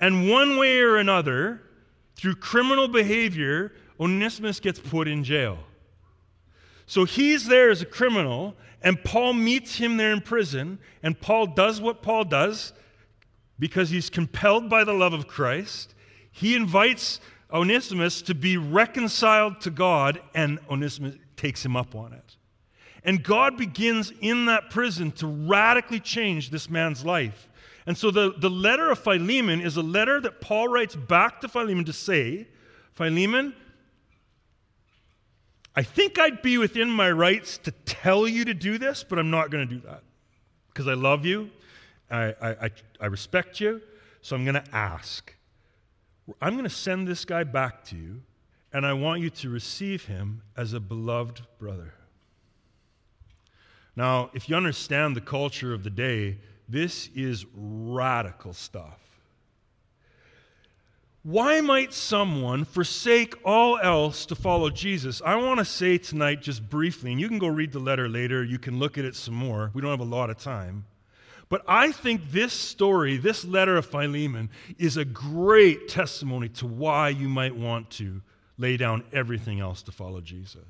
And 0.00 0.30
one 0.30 0.56
way 0.56 0.80
or 0.80 0.96
another, 0.96 1.62
through 2.16 2.36
criminal 2.36 2.88
behavior, 2.88 3.72
Onesimus 3.98 4.60
gets 4.60 4.78
put 4.78 5.08
in 5.08 5.24
jail. 5.24 5.58
So 6.86 7.04
he's 7.04 7.46
there 7.46 7.70
as 7.70 7.82
a 7.82 7.86
criminal, 7.86 8.54
and 8.82 9.02
Paul 9.02 9.34
meets 9.34 9.76
him 9.76 9.96
there 9.96 10.12
in 10.12 10.20
prison, 10.20 10.78
and 11.02 11.20
Paul 11.20 11.48
does 11.48 11.80
what 11.80 12.02
Paul 12.02 12.24
does 12.24 12.72
because 13.58 13.90
he's 13.90 14.08
compelled 14.08 14.70
by 14.70 14.84
the 14.84 14.92
love 14.92 15.12
of 15.12 15.26
Christ. 15.26 15.94
He 16.30 16.54
invites 16.54 17.20
Onesimus 17.52 18.22
to 18.22 18.34
be 18.34 18.56
reconciled 18.56 19.60
to 19.62 19.70
God, 19.70 20.20
and 20.34 20.60
Onesimus 20.70 21.16
takes 21.36 21.64
him 21.64 21.76
up 21.76 21.94
on 21.94 22.12
it. 22.12 22.36
And 23.04 23.22
God 23.22 23.56
begins 23.56 24.12
in 24.20 24.46
that 24.46 24.70
prison 24.70 25.12
to 25.12 25.26
radically 25.26 26.00
change 26.00 26.50
this 26.50 26.68
man's 26.68 27.04
life. 27.04 27.48
And 27.88 27.96
so 27.96 28.10
the, 28.10 28.34
the 28.36 28.50
letter 28.50 28.90
of 28.90 28.98
Philemon 28.98 29.62
is 29.62 29.78
a 29.78 29.82
letter 29.82 30.20
that 30.20 30.42
Paul 30.42 30.68
writes 30.68 30.94
back 30.94 31.40
to 31.40 31.48
Philemon 31.48 31.86
to 31.86 31.92
say, 31.94 32.46
Philemon, 32.92 33.54
I 35.74 35.84
think 35.84 36.18
I'd 36.18 36.42
be 36.42 36.58
within 36.58 36.90
my 36.90 37.10
rights 37.10 37.56
to 37.56 37.70
tell 37.86 38.28
you 38.28 38.44
to 38.44 38.52
do 38.52 38.76
this, 38.76 39.02
but 39.02 39.18
I'm 39.18 39.30
not 39.30 39.50
going 39.50 39.66
to 39.66 39.74
do 39.74 39.80
that 39.86 40.02
because 40.68 40.86
I 40.86 40.92
love 40.92 41.24
you, 41.24 41.50
I, 42.10 42.34
I, 42.42 42.70
I 43.00 43.06
respect 43.06 43.58
you, 43.58 43.80
so 44.20 44.36
I'm 44.36 44.44
going 44.44 44.62
to 44.62 44.74
ask. 44.76 45.34
I'm 46.42 46.52
going 46.52 46.64
to 46.64 46.70
send 46.70 47.08
this 47.08 47.24
guy 47.24 47.42
back 47.42 47.84
to 47.84 47.96
you, 47.96 48.20
and 48.70 48.84
I 48.84 48.92
want 48.92 49.22
you 49.22 49.30
to 49.30 49.48
receive 49.48 50.04
him 50.04 50.42
as 50.58 50.74
a 50.74 50.80
beloved 50.80 51.40
brother. 51.58 51.94
Now, 53.96 54.28
if 54.34 54.46
you 54.50 54.56
understand 54.56 55.16
the 55.16 55.22
culture 55.22 55.72
of 55.72 55.84
the 55.84 55.90
day, 55.90 56.36
this 56.68 57.08
is 57.14 57.46
radical 57.54 58.52
stuff. 58.52 58.98
why 61.22 61.60
might 61.60 61.92
someone 61.92 62.64
forsake 62.64 63.34
all 63.44 63.78
else 63.78 64.24
to 64.26 64.34
follow 64.34 64.70
Jesus? 64.70 65.20
I 65.24 65.36
want 65.36 65.58
to 65.58 65.64
say 65.64 65.98
tonight, 65.98 66.40
just 66.40 66.68
briefly, 66.70 67.12
and 67.12 67.20
you 67.20 67.28
can 67.28 67.38
go 67.38 67.48
read 67.48 67.72
the 67.72 67.78
letter 67.78 68.08
later, 68.08 68.44
you 68.44 68.58
can 68.58 68.78
look 68.78 68.96
at 68.96 69.04
it 69.04 69.14
some 69.14 69.34
more. 69.34 69.70
We 69.74 69.82
don't 69.82 69.90
have 69.90 70.00
a 70.00 70.04
lot 70.04 70.30
of 70.30 70.38
time. 70.38 70.86
But 71.48 71.62
I 71.66 71.92
think 71.92 72.30
this 72.30 72.52
story, 72.52 73.16
this 73.16 73.44
letter 73.44 73.76
of 73.76 73.86
Philemon, 73.86 74.50
is 74.78 74.96
a 74.96 75.04
great 75.04 75.88
testimony 75.88 76.48
to 76.50 76.66
why 76.66 77.08
you 77.08 77.28
might 77.28 77.56
want 77.56 77.90
to 77.92 78.20
lay 78.58 78.76
down 78.76 79.04
everything 79.12 79.60
else 79.60 79.82
to 79.82 79.92
follow 79.92 80.20
Jesus. 80.20 80.62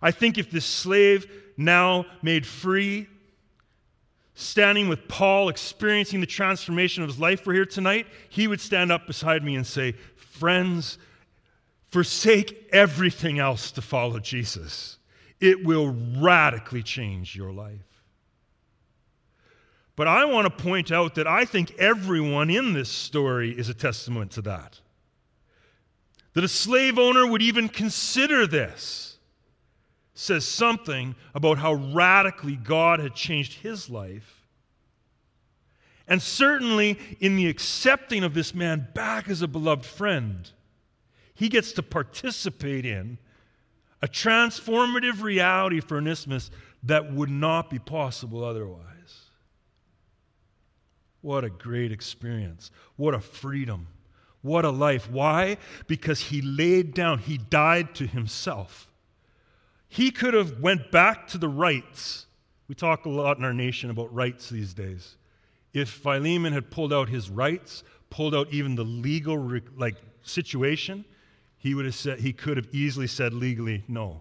I 0.00 0.10
think 0.10 0.38
if 0.38 0.50
this 0.50 0.64
slave, 0.64 1.26
now 1.56 2.06
made 2.22 2.46
free, 2.46 3.08
standing 4.38 4.88
with 4.88 5.08
Paul, 5.08 5.48
experiencing 5.48 6.20
the 6.20 6.26
transformation 6.26 7.02
of 7.02 7.08
his 7.08 7.18
life, 7.18 7.44
were 7.44 7.52
here 7.52 7.66
tonight, 7.66 8.06
he 8.28 8.46
would 8.46 8.60
stand 8.60 8.92
up 8.92 9.06
beside 9.06 9.42
me 9.42 9.56
and 9.56 9.66
say, 9.66 9.92
Friends, 10.16 10.96
forsake 11.90 12.68
everything 12.70 13.40
else 13.40 13.72
to 13.72 13.82
follow 13.82 14.20
Jesus. 14.20 14.98
It 15.40 15.64
will 15.64 15.88
radically 16.18 16.84
change 16.84 17.34
your 17.34 17.52
life. 17.52 17.80
But 19.96 20.06
I 20.06 20.24
want 20.26 20.44
to 20.44 20.62
point 20.62 20.92
out 20.92 21.16
that 21.16 21.26
I 21.26 21.44
think 21.44 21.74
everyone 21.76 22.48
in 22.48 22.74
this 22.74 22.88
story 22.88 23.50
is 23.50 23.68
a 23.68 23.74
testament 23.74 24.30
to 24.32 24.42
that. 24.42 24.78
That 26.34 26.44
a 26.44 26.48
slave 26.48 26.96
owner 26.96 27.26
would 27.26 27.42
even 27.42 27.68
consider 27.68 28.46
this 28.46 29.07
says 30.18 30.44
something 30.44 31.14
about 31.32 31.58
how 31.58 31.74
radically 31.74 32.56
God 32.56 32.98
had 32.98 33.14
changed 33.14 33.54
his 33.54 33.88
life. 33.88 34.46
And 36.08 36.20
certainly 36.20 36.98
in 37.20 37.36
the 37.36 37.46
accepting 37.46 38.24
of 38.24 38.34
this 38.34 38.52
man 38.52 38.88
back 38.94 39.28
as 39.28 39.42
a 39.42 39.48
beloved 39.48 39.84
friend, 39.86 40.50
he 41.34 41.48
gets 41.48 41.70
to 41.72 41.84
participate 41.84 42.84
in 42.84 43.18
a 44.02 44.08
transformative 44.08 45.22
reality 45.22 45.78
for 45.78 45.98
Onesimus 45.98 46.50
that 46.82 47.12
would 47.12 47.30
not 47.30 47.70
be 47.70 47.78
possible 47.78 48.42
otherwise. 48.42 48.86
What 51.20 51.44
a 51.44 51.50
great 51.50 51.92
experience. 51.92 52.72
What 52.96 53.14
a 53.14 53.20
freedom. 53.20 53.86
What 54.42 54.64
a 54.64 54.70
life. 54.70 55.08
Why? 55.08 55.58
Because 55.86 56.18
he 56.18 56.42
laid 56.42 56.92
down, 56.92 57.18
he 57.18 57.38
died 57.38 57.94
to 57.96 58.06
himself. 58.06 58.87
He 59.88 60.10
could 60.10 60.34
have 60.34 60.60
went 60.60 60.90
back 60.90 61.26
to 61.28 61.38
the 61.38 61.48
rights. 61.48 62.26
We 62.68 62.74
talk 62.74 63.06
a 63.06 63.08
lot 63.08 63.38
in 63.38 63.44
our 63.44 63.54
nation 63.54 63.90
about 63.90 64.14
rights 64.14 64.50
these 64.50 64.74
days. 64.74 65.16
If 65.72 65.88
Philemon 65.88 66.52
had 66.52 66.70
pulled 66.70 66.92
out 66.92 67.08
his 67.08 67.30
rights, 67.30 67.82
pulled 68.10 68.34
out 68.34 68.48
even 68.50 68.74
the 68.74 68.84
legal 68.84 69.60
like 69.76 69.96
situation, 70.22 71.04
he 71.56 71.74
would 71.74 71.86
have 71.86 71.94
said 71.94 72.20
he 72.20 72.32
could 72.32 72.56
have 72.56 72.68
easily 72.72 73.06
said 73.06 73.32
legally, 73.32 73.84
no. 73.88 74.20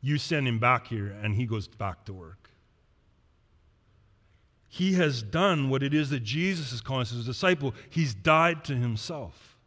You 0.00 0.18
send 0.18 0.48
him 0.48 0.58
back 0.58 0.86
here 0.86 1.14
and 1.22 1.34
he 1.34 1.46
goes 1.46 1.68
back 1.68 2.04
to 2.06 2.12
work. 2.12 2.50
He 4.66 4.94
has 4.94 5.22
done 5.22 5.68
what 5.68 5.82
it 5.82 5.92
is 5.92 6.10
that 6.10 6.22
Jesus 6.22 6.72
is 6.72 6.80
calling 6.80 7.02
as 7.02 7.26
disciple. 7.26 7.74
He's 7.90 8.14
died 8.14 8.64
to 8.64 8.76
himself. 8.76 9.58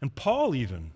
And 0.00 0.14
Paul, 0.14 0.54
even, 0.54 0.90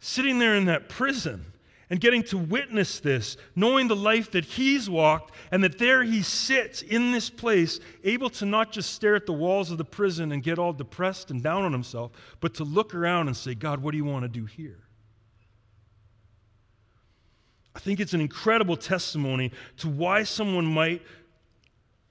sitting 0.00 0.38
there 0.38 0.54
in 0.54 0.66
that 0.66 0.88
prison 0.88 1.44
and 1.90 2.00
getting 2.00 2.22
to 2.22 2.36
witness 2.36 3.00
this, 3.00 3.36
knowing 3.56 3.88
the 3.88 3.96
life 3.96 4.30
that 4.32 4.44
he's 4.44 4.90
walked, 4.90 5.34
and 5.50 5.64
that 5.64 5.78
there 5.78 6.02
he 6.02 6.22
sits 6.22 6.82
in 6.82 7.12
this 7.12 7.30
place, 7.30 7.80
able 8.04 8.28
to 8.28 8.44
not 8.44 8.72
just 8.72 8.92
stare 8.92 9.14
at 9.14 9.24
the 9.24 9.32
walls 9.32 9.70
of 9.70 9.78
the 9.78 9.84
prison 9.84 10.32
and 10.32 10.42
get 10.42 10.58
all 10.58 10.72
depressed 10.72 11.30
and 11.30 11.42
down 11.42 11.64
on 11.64 11.72
himself, 11.72 12.12
but 12.40 12.54
to 12.54 12.64
look 12.64 12.94
around 12.94 13.26
and 13.26 13.36
say, 13.36 13.54
God, 13.54 13.80
what 13.80 13.92
do 13.92 13.96
you 13.96 14.04
want 14.04 14.24
to 14.24 14.28
do 14.28 14.44
here? 14.44 14.80
I 17.74 17.80
think 17.80 18.00
it's 18.00 18.12
an 18.12 18.20
incredible 18.20 18.76
testimony 18.76 19.52
to 19.78 19.88
why 19.88 20.24
someone 20.24 20.66
might 20.66 21.00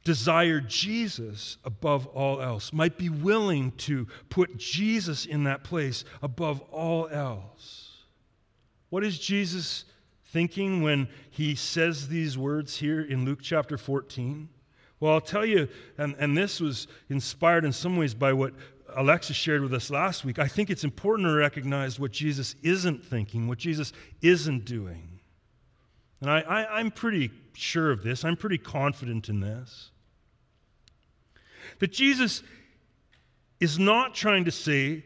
desire 0.06 0.62
Jesus 0.62 1.58
above 1.66 2.08
all 2.08 2.42
else, 2.42 2.72
might 2.72 2.98
be 2.98 3.10
willing 3.10 3.74
to 3.74 4.08
put 4.30 4.58
Jesus 4.58 5.26
in 5.26 5.44
that 5.44 5.66
place 5.66 6.06
above 6.24 6.62
all 6.72 7.10
else. 7.10 7.87
What 8.90 9.04
is 9.04 9.20
Jesus 9.20 9.86
thinking 10.28 10.82
when 10.82 11.08
he 11.30 11.56
says 11.56 12.08
these 12.08 12.38
words 12.38 12.78
here 12.78 13.02
in 13.02 13.26
Luke 13.26 13.40
chapter 13.42 13.78
14? 13.78 14.50
Well, 15.00 15.14
I'll 15.14 15.22
tell 15.22 15.46
you, 15.46 15.68
and, 15.98 16.16
and 16.18 16.36
this 16.36 16.60
was 16.60 16.88
inspired 17.10 17.66
in 17.66 17.72
some 17.72 17.98
ways 17.98 18.14
by 18.14 18.34
what 18.34 18.54
Alexa 18.96 19.34
shared 19.34 19.62
with 19.62 19.74
us 19.74 19.90
last 19.90 20.26
week. 20.26 20.40
I 20.40 20.48
think 20.48 20.70
it's 20.70 20.84
important 20.84 21.28
to 21.28 21.34
recognize 21.34 22.00
what 22.00 22.12
Jesus 22.12 22.56
isn't 22.64 23.06
thinking, 23.06 23.48
what 23.48 23.58
Jesus 23.58 23.94
isn't 24.22 24.66
doing. 24.66 25.20
And 26.22 26.32
I, 26.32 26.40
I, 26.42 26.80
I'm 26.80 26.90
pretty 26.90 27.32
sure 27.54 27.92
of 27.92 28.04
this, 28.04 28.24
I'm 28.24 28.38
pretty 28.38 28.58
confident 28.58 29.30
in 29.30 29.40
this. 29.40 29.92
That 31.80 31.92
Jesus 31.92 32.42
is 33.60 33.78
not 33.78 34.16
trying 34.16 34.46
to 34.46 34.52
say, 34.52 35.04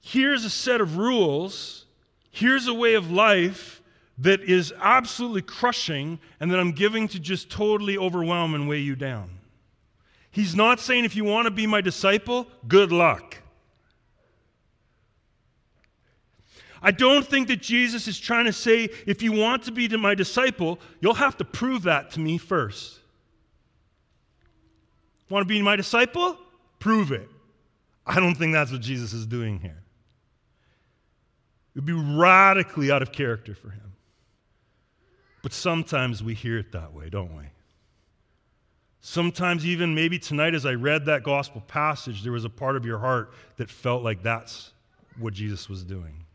here's 0.00 0.44
a 0.44 0.50
set 0.50 0.80
of 0.80 0.96
rules, 0.96 1.86
here's 2.30 2.66
a 2.66 2.74
way 2.74 2.94
of 2.94 3.10
life 3.10 3.82
that 4.18 4.40
is 4.40 4.72
absolutely 4.80 5.42
crushing 5.42 6.18
and 6.40 6.50
that 6.50 6.60
I'm 6.60 6.72
giving 6.72 7.08
to 7.08 7.18
just 7.18 7.50
totally 7.50 7.96
overwhelm 7.96 8.54
and 8.54 8.68
weigh 8.68 8.80
you 8.80 8.96
down. 8.96 9.30
He's 10.30 10.54
not 10.54 10.78
saying, 10.78 11.04
if 11.04 11.16
you 11.16 11.24
want 11.24 11.46
to 11.46 11.50
be 11.50 11.66
my 11.66 11.80
disciple, 11.80 12.46
good 12.68 12.92
luck. 12.92 13.38
I 16.82 16.92
don't 16.92 17.26
think 17.26 17.48
that 17.48 17.60
Jesus 17.60 18.08
is 18.08 18.18
trying 18.18 18.46
to 18.46 18.52
say, 18.52 18.88
if 19.06 19.22
you 19.22 19.32
want 19.32 19.64
to 19.64 19.72
be 19.72 19.88
my 19.88 20.14
disciple, 20.14 20.78
you'll 21.00 21.14
have 21.14 21.36
to 21.38 21.44
prove 21.44 21.82
that 21.82 22.12
to 22.12 22.20
me 22.20 22.38
first. 22.38 23.00
Want 25.28 25.46
to 25.46 25.48
be 25.48 25.62
my 25.62 25.76
disciple? 25.76 26.38
Prove 26.78 27.12
it. 27.12 27.28
I 28.06 28.18
don't 28.18 28.34
think 28.34 28.52
that's 28.52 28.72
what 28.72 28.80
Jesus 28.80 29.12
is 29.12 29.26
doing 29.26 29.60
here. 29.60 29.79
Would 31.80 31.86
be 31.86 31.94
radically 31.94 32.90
out 32.90 33.00
of 33.00 33.10
character 33.10 33.54
for 33.54 33.70
him. 33.70 33.94
But 35.42 35.54
sometimes 35.54 36.22
we 36.22 36.34
hear 36.34 36.58
it 36.58 36.72
that 36.72 36.92
way, 36.92 37.08
don't 37.08 37.34
we? 37.34 37.44
Sometimes, 39.00 39.64
even 39.64 39.94
maybe 39.94 40.18
tonight, 40.18 40.54
as 40.54 40.66
I 40.66 40.74
read 40.74 41.06
that 41.06 41.22
gospel 41.22 41.62
passage, 41.62 42.22
there 42.22 42.32
was 42.32 42.44
a 42.44 42.50
part 42.50 42.76
of 42.76 42.84
your 42.84 42.98
heart 42.98 43.32
that 43.56 43.70
felt 43.70 44.02
like 44.02 44.22
that's 44.22 44.74
what 45.18 45.32
Jesus 45.32 45.70
was 45.70 45.82
doing. 45.82 46.26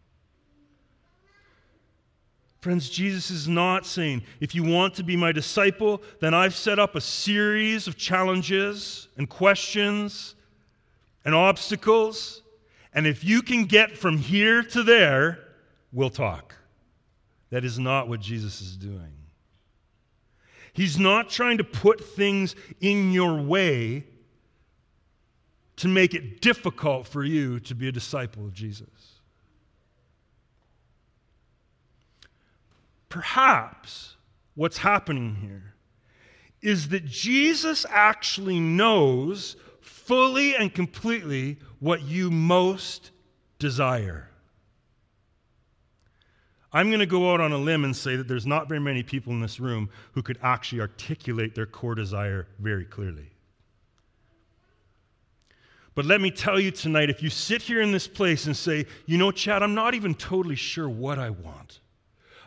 Friends, 2.62 2.90
Jesus 2.90 3.30
is 3.30 3.48
not 3.48 3.86
saying, 3.86 4.24
if 4.40 4.56
you 4.56 4.64
want 4.64 4.96
to 4.96 5.04
be 5.04 5.16
my 5.16 5.32
disciple, 5.32 6.02
then 6.22 6.34
I've 6.34 6.56
set 6.56 6.80
up 6.80 6.96
a 6.96 7.02
series 7.02 7.88
of 7.88 7.98
challenges 7.98 9.10
and 9.16 9.30
questions 9.30 10.34
and 11.24 11.36
obstacles. 11.36 12.42
And 12.96 13.06
if 13.06 13.26
you 13.26 13.42
can 13.42 13.66
get 13.66 13.98
from 13.98 14.18
here 14.18 14.64
to 14.64 14.82
there, 14.82 15.40
we'll 15.92 16.10
talk. 16.10 16.56
That 17.50 17.66
is 17.66 17.78
not 17.78 18.08
what 18.08 18.22
Jesus 18.22 18.62
is 18.62 18.78
doing. 18.78 19.12
He's 20.72 20.98
not 20.98 21.30
trying 21.30 21.58
to 21.58 21.64
put 21.64 22.04
things 22.04 22.56
in 22.80 23.12
your 23.12 23.42
way 23.42 24.06
to 25.76 25.88
make 25.90 26.14
it 26.14 26.42
difficult 26.42 27.06
for 27.06 27.24
you 27.24 27.60
to 27.62 27.76
be 27.76 27.90
a 27.90 27.92
disciple 27.92 28.46
of 28.46 28.54
Jesus. 28.54 29.20
Perhaps 33.10 34.16
what's 34.56 34.78
happening 34.78 35.36
here 35.36 35.76
is 36.62 36.90
that 36.90 37.06
Jesus 37.06 37.86
actually 37.90 38.60
knows 38.60 39.58
fully 40.06 40.56
and 40.56 40.74
completely 40.74 41.58
what 41.80 42.04
you 42.04 42.30
most 42.30 43.12
desire. 43.60 44.30
I'm 46.72 46.90
going 46.90 47.00
to 47.00 47.06
go 47.06 47.34
out 47.34 47.42
on 47.42 47.52
a 47.54 47.58
limb 47.58 47.86
and 47.86 47.96
say 47.96 48.16
that 48.16 48.28
there's 48.28 48.46
not 48.46 48.68
very 48.68 48.82
many 48.82 49.02
people 49.02 49.34
in 49.34 49.42
this 49.42 49.60
room 49.60 49.90
who 50.12 50.22
could 50.22 50.38
actually 50.44 50.82
articulate 50.82 51.56
their 51.56 51.66
core 51.66 51.96
desire 51.96 52.48
very 52.60 52.86
clearly. 52.86 53.32
But 55.96 56.06
let 56.06 56.20
me 56.20 56.30
tell 56.30 56.60
you 56.60 56.72
tonight 56.72 57.10
if 57.10 57.24
you 57.24 57.30
sit 57.30 57.62
here 57.62 57.82
in 57.82 57.92
this 57.92 58.08
place 58.08 58.46
and 58.46 58.56
say, 58.56 58.86
you 59.06 59.18
know, 59.18 59.32
Chad, 59.32 59.64
I'm 59.64 59.74
not 59.74 59.96
even 59.96 60.14
totally 60.14 60.58
sure 60.58 60.90
what 60.90 61.18
I 61.18 61.30
want. 61.30 61.80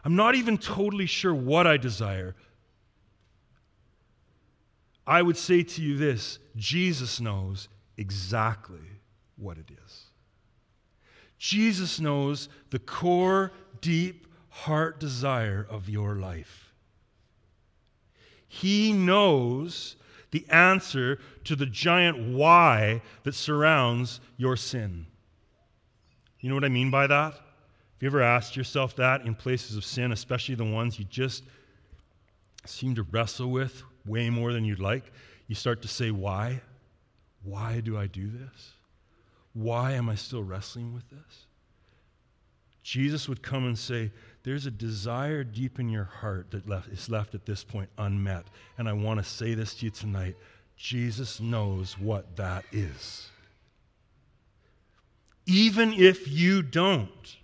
I'm 0.04 0.14
not 0.14 0.34
even 0.34 0.58
totally 0.58 1.06
sure 1.06 1.34
what 1.34 1.66
I 1.66 1.78
desire. 1.78 2.36
I 5.06 5.22
would 5.22 5.38
say 5.38 5.62
to 5.62 5.82
you 5.82 5.96
this 5.96 6.38
Jesus 6.58 7.20
knows 7.20 7.68
exactly 7.96 9.00
what 9.36 9.56
it 9.58 9.70
is. 9.84 10.04
Jesus 11.38 12.00
knows 12.00 12.48
the 12.70 12.80
core, 12.80 13.52
deep 13.80 14.26
heart 14.48 14.98
desire 14.98 15.66
of 15.70 15.88
your 15.88 16.16
life. 16.16 16.72
He 18.48 18.92
knows 18.92 19.96
the 20.30 20.44
answer 20.50 21.20
to 21.44 21.54
the 21.54 21.66
giant 21.66 22.34
why 22.34 23.02
that 23.22 23.34
surrounds 23.34 24.20
your 24.36 24.56
sin. 24.56 25.06
You 26.40 26.48
know 26.48 26.54
what 26.54 26.64
I 26.64 26.68
mean 26.68 26.90
by 26.90 27.06
that? 27.06 27.34
Have 27.34 28.02
you 28.02 28.08
ever 28.08 28.22
asked 28.22 28.56
yourself 28.56 28.96
that 28.96 29.22
in 29.22 29.34
places 29.34 29.76
of 29.76 29.84
sin, 29.84 30.12
especially 30.12 30.54
the 30.54 30.64
ones 30.64 30.98
you 30.98 31.04
just 31.04 31.44
seem 32.64 32.94
to 32.94 33.02
wrestle 33.04 33.50
with 33.50 33.82
way 34.06 34.28
more 34.30 34.52
than 34.52 34.64
you'd 34.64 34.80
like? 34.80 35.12
You 35.48 35.54
start 35.54 35.82
to 35.82 35.88
say, 35.88 36.12
Why? 36.12 36.60
Why 37.42 37.80
do 37.80 37.98
I 37.98 38.06
do 38.06 38.28
this? 38.28 38.72
Why 39.54 39.92
am 39.92 40.08
I 40.08 40.14
still 40.14 40.42
wrestling 40.42 40.94
with 40.94 41.08
this? 41.10 41.46
Jesus 42.82 43.28
would 43.28 43.42
come 43.42 43.66
and 43.66 43.76
say, 43.76 44.12
There's 44.44 44.66
a 44.66 44.70
desire 44.70 45.42
deep 45.42 45.80
in 45.80 45.88
your 45.88 46.04
heart 46.04 46.52
that 46.52 46.68
left, 46.68 46.88
is 46.88 47.08
left 47.08 47.34
at 47.34 47.46
this 47.46 47.64
point 47.64 47.88
unmet. 47.98 48.46
And 48.76 48.88
I 48.88 48.92
want 48.92 49.18
to 49.18 49.24
say 49.24 49.54
this 49.54 49.74
to 49.76 49.86
you 49.86 49.90
tonight 49.90 50.36
Jesus 50.76 51.40
knows 51.40 51.98
what 51.98 52.36
that 52.36 52.64
is. 52.70 53.28
Even 55.46 55.92
if 55.94 56.28
you 56.28 56.62
don't. 56.62 57.36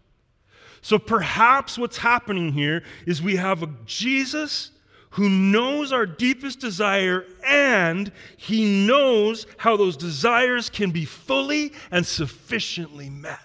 So 0.83 0.99
perhaps 0.99 1.79
what's 1.79 1.97
happening 1.97 2.53
here 2.53 2.83
is 3.07 3.23
we 3.23 3.37
have 3.37 3.63
a 3.63 3.71
Jesus 3.87 4.71
who 5.15 5.29
knows 5.29 5.93
our 5.93 6.07
deepest 6.07 6.59
desire 6.59 7.25
and 7.47 8.11
he 8.37 8.85
knows 8.85 9.47
how 9.59 9.77
those 9.77 9.97
desires 9.97 10.69
can 10.69 10.91
be 10.91 11.05
fully 11.05 11.73
and 11.93 12.05
sufficiently 12.05 13.09
met. 13.09 13.39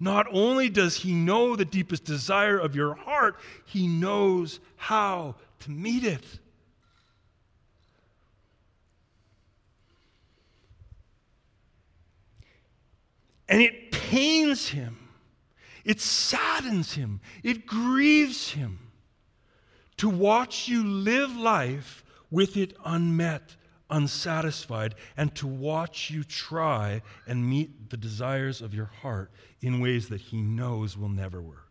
Not 0.00 0.26
only 0.32 0.68
does 0.68 0.96
he 0.96 1.12
know 1.12 1.54
the 1.54 1.64
deepest 1.64 2.04
desire 2.04 2.58
of 2.58 2.74
your 2.74 2.94
heart, 2.94 3.36
he 3.64 3.86
knows 3.86 4.58
how 4.74 5.36
to 5.60 5.70
meet 5.70 6.02
it. 6.02 6.24
And 13.48 13.62
it 13.62 13.92
pains 13.92 14.70
him, 14.70 14.98
it 15.84 16.00
saddens 16.00 16.94
him, 16.94 17.20
it 17.44 17.64
grieves 17.64 18.50
him 18.50 18.80
to 19.96 20.08
watch 20.08 20.68
you 20.68 20.84
live 20.84 21.36
life 21.36 22.04
with 22.30 22.56
it 22.56 22.76
unmet, 22.84 23.56
unsatisfied, 23.90 24.94
and 25.16 25.34
to 25.36 25.46
watch 25.46 26.10
you 26.10 26.24
try 26.24 27.00
and 27.26 27.48
meet 27.48 27.90
the 27.90 27.96
desires 27.96 28.60
of 28.60 28.74
your 28.74 28.90
heart 29.02 29.30
in 29.60 29.80
ways 29.80 30.08
that 30.08 30.20
He 30.20 30.42
knows 30.42 30.96
will 30.96 31.08
never 31.08 31.40
work. 31.40 31.64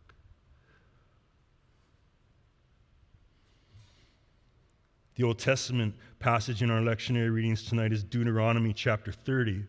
The 5.16 5.22
Old 5.22 5.38
Testament 5.38 5.94
passage 6.18 6.62
in 6.62 6.70
our 6.70 6.80
lectionary 6.80 7.32
readings 7.32 7.62
tonight 7.62 7.92
is 7.92 8.02
Deuteronomy 8.02 8.72
chapter 8.72 9.12
30. 9.12 9.64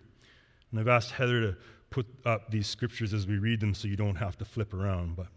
And 0.71 0.79
I've 0.79 0.87
asked 0.87 1.11
Heather 1.11 1.41
to 1.41 1.57
put 1.91 2.07
up 2.25 2.49
these 2.49 2.67
scriptures 2.67 3.13
as 3.13 3.27
we 3.27 3.37
read 3.37 3.59
them 3.59 3.75
so 3.75 3.87
you 3.87 3.95
don't 3.95 4.15
have 4.15 4.37
to 4.39 4.45
flip 4.45 4.73
around. 4.73 5.15
But 5.15 5.27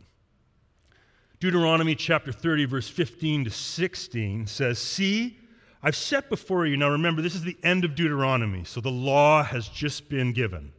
Deuteronomy 1.41 1.95
chapter 1.95 2.33
30, 2.33 2.65
verse 2.65 2.89
15 2.89 3.45
to 3.45 3.51
16 3.51 4.47
says, 4.47 4.79
See, 4.79 5.39
I've 5.83 5.95
set 5.95 6.29
before 6.29 6.67
you. 6.67 6.77
Now 6.77 6.91
remember, 6.91 7.23
this 7.23 7.37
is 7.37 7.43
the 7.43 7.57
end 7.63 7.85
of 7.85 7.95
Deuteronomy, 7.95 8.65
so 8.65 8.81
the 8.81 8.91
law 8.91 9.45
has 9.45 9.69
just 9.69 10.09
been 10.09 10.33
given. 10.33 10.73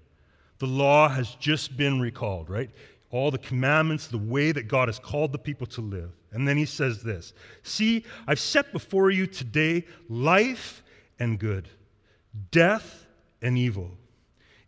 The 0.57 0.67
law 0.67 1.07
has 1.07 1.35
just 1.35 1.77
been 1.77 2.01
recalled, 2.01 2.49
right? 2.49 2.69
All 3.11 3.31
the 3.31 3.37
commandments, 3.37 4.07
the 4.07 4.17
way 4.17 4.51
that 4.51 4.67
God 4.67 4.89
has 4.89 4.99
called 4.99 5.31
the 5.31 5.39
people 5.39 5.65
to 5.67 5.81
live. 5.81 6.11
And 6.31 6.47
then 6.47 6.57
he 6.57 6.65
says 6.65 7.01
this 7.01 7.33
See, 7.63 8.05
I've 8.27 8.39
set 8.39 8.73
before 8.73 9.09
you 9.09 9.25
today 9.27 9.85
life 10.09 10.83
and 11.19 11.39
good, 11.39 11.69
death 12.51 13.07
and 13.41 13.57
evil. 13.57 13.91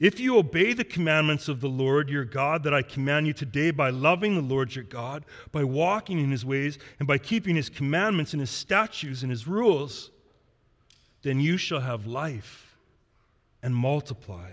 If 0.01 0.19
you 0.19 0.39
obey 0.39 0.73
the 0.73 0.83
commandments 0.83 1.47
of 1.47 1.61
the 1.61 1.69
Lord 1.69 2.09
your 2.09 2.25
God 2.25 2.63
that 2.63 2.73
I 2.73 2.81
command 2.81 3.27
you 3.27 3.33
today 3.33 3.69
by 3.69 3.91
loving 3.91 4.33
the 4.33 4.41
Lord 4.41 4.73
your 4.73 4.83
God, 4.83 5.25
by 5.51 5.63
walking 5.63 6.17
in 6.17 6.31
his 6.31 6.43
ways, 6.43 6.79
and 6.97 7.07
by 7.07 7.19
keeping 7.19 7.55
his 7.55 7.69
commandments 7.69 8.33
and 8.33 8.39
his 8.39 8.49
statutes 8.49 9.21
and 9.21 9.29
his 9.29 9.47
rules, 9.47 10.09
then 11.21 11.39
you 11.39 11.55
shall 11.55 11.81
have 11.81 12.07
life 12.07 12.75
and 13.61 13.75
multiply. 13.75 14.49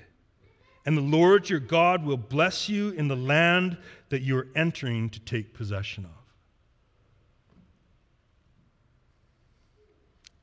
And 0.84 0.98
the 0.98 1.00
Lord 1.00 1.48
your 1.48 1.61
God 1.61 2.04
will 2.04 2.18
bless 2.18 2.68
you 2.68 2.90
in 2.90 3.08
the 3.08 3.16
land 3.16 3.78
that 4.11 4.20
you 4.20 4.37
are 4.37 4.48
entering 4.54 5.08
to 5.08 5.20
take 5.20 5.54
possession 5.54 6.04
of. 6.04 6.17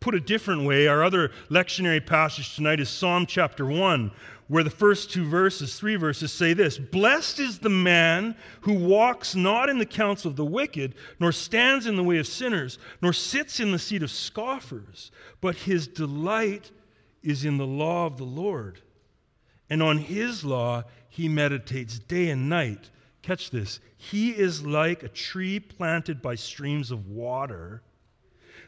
Put 0.05 0.13
a 0.13 0.19
different 0.19 0.65
way, 0.65 0.85
our 0.85 1.03
other 1.03 1.31
lectionary 1.49 2.05
passage 2.05 2.55
tonight 2.55 2.79
is 2.79 2.89
Psalm 2.89 3.25
chapter 3.25 3.65
1, 3.65 4.11
where 4.47 4.63
the 4.63 4.69
first 4.69 5.09
two 5.09 5.27
verses, 5.27 5.79
three 5.79 5.95
verses, 5.95 6.31
say 6.31 6.53
this 6.53 6.77
Blessed 6.77 7.39
is 7.39 7.57
the 7.57 7.69
man 7.69 8.35
who 8.61 8.73
walks 8.73 9.33
not 9.33 9.67
in 9.67 9.79
the 9.79 9.85
counsel 9.87 10.29
of 10.29 10.37
the 10.37 10.45
wicked, 10.45 10.93
nor 11.19 11.31
stands 11.31 11.87
in 11.87 11.95
the 11.95 12.03
way 12.03 12.19
of 12.19 12.27
sinners, 12.27 12.77
nor 13.01 13.13
sits 13.13 13.59
in 13.59 13.71
the 13.71 13.79
seat 13.79 14.03
of 14.03 14.11
scoffers, 14.11 15.09
but 15.41 15.55
his 15.55 15.87
delight 15.87 16.69
is 17.23 17.43
in 17.43 17.57
the 17.57 17.65
law 17.65 18.05
of 18.05 18.17
the 18.17 18.25
Lord. 18.25 18.81
And 19.71 19.81
on 19.81 19.97
his 19.97 20.45
law 20.45 20.83
he 21.09 21.27
meditates 21.27 21.97
day 21.97 22.29
and 22.29 22.47
night. 22.47 22.91
Catch 23.23 23.49
this. 23.49 23.79
He 23.97 24.29
is 24.29 24.63
like 24.63 25.01
a 25.01 25.09
tree 25.09 25.59
planted 25.59 26.21
by 26.21 26.35
streams 26.35 26.91
of 26.91 27.07
water 27.07 27.81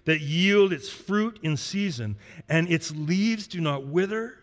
that 0.07 0.21
yield 0.21 0.71
its 0.71 0.87
fruit 0.87 1.37
in 1.43 1.57
season, 1.57 2.15
and 2.47 2.71
its 2.71 2.91
leaves 2.91 3.45
do 3.45 3.59
not 3.59 3.85
wither. 3.85 4.35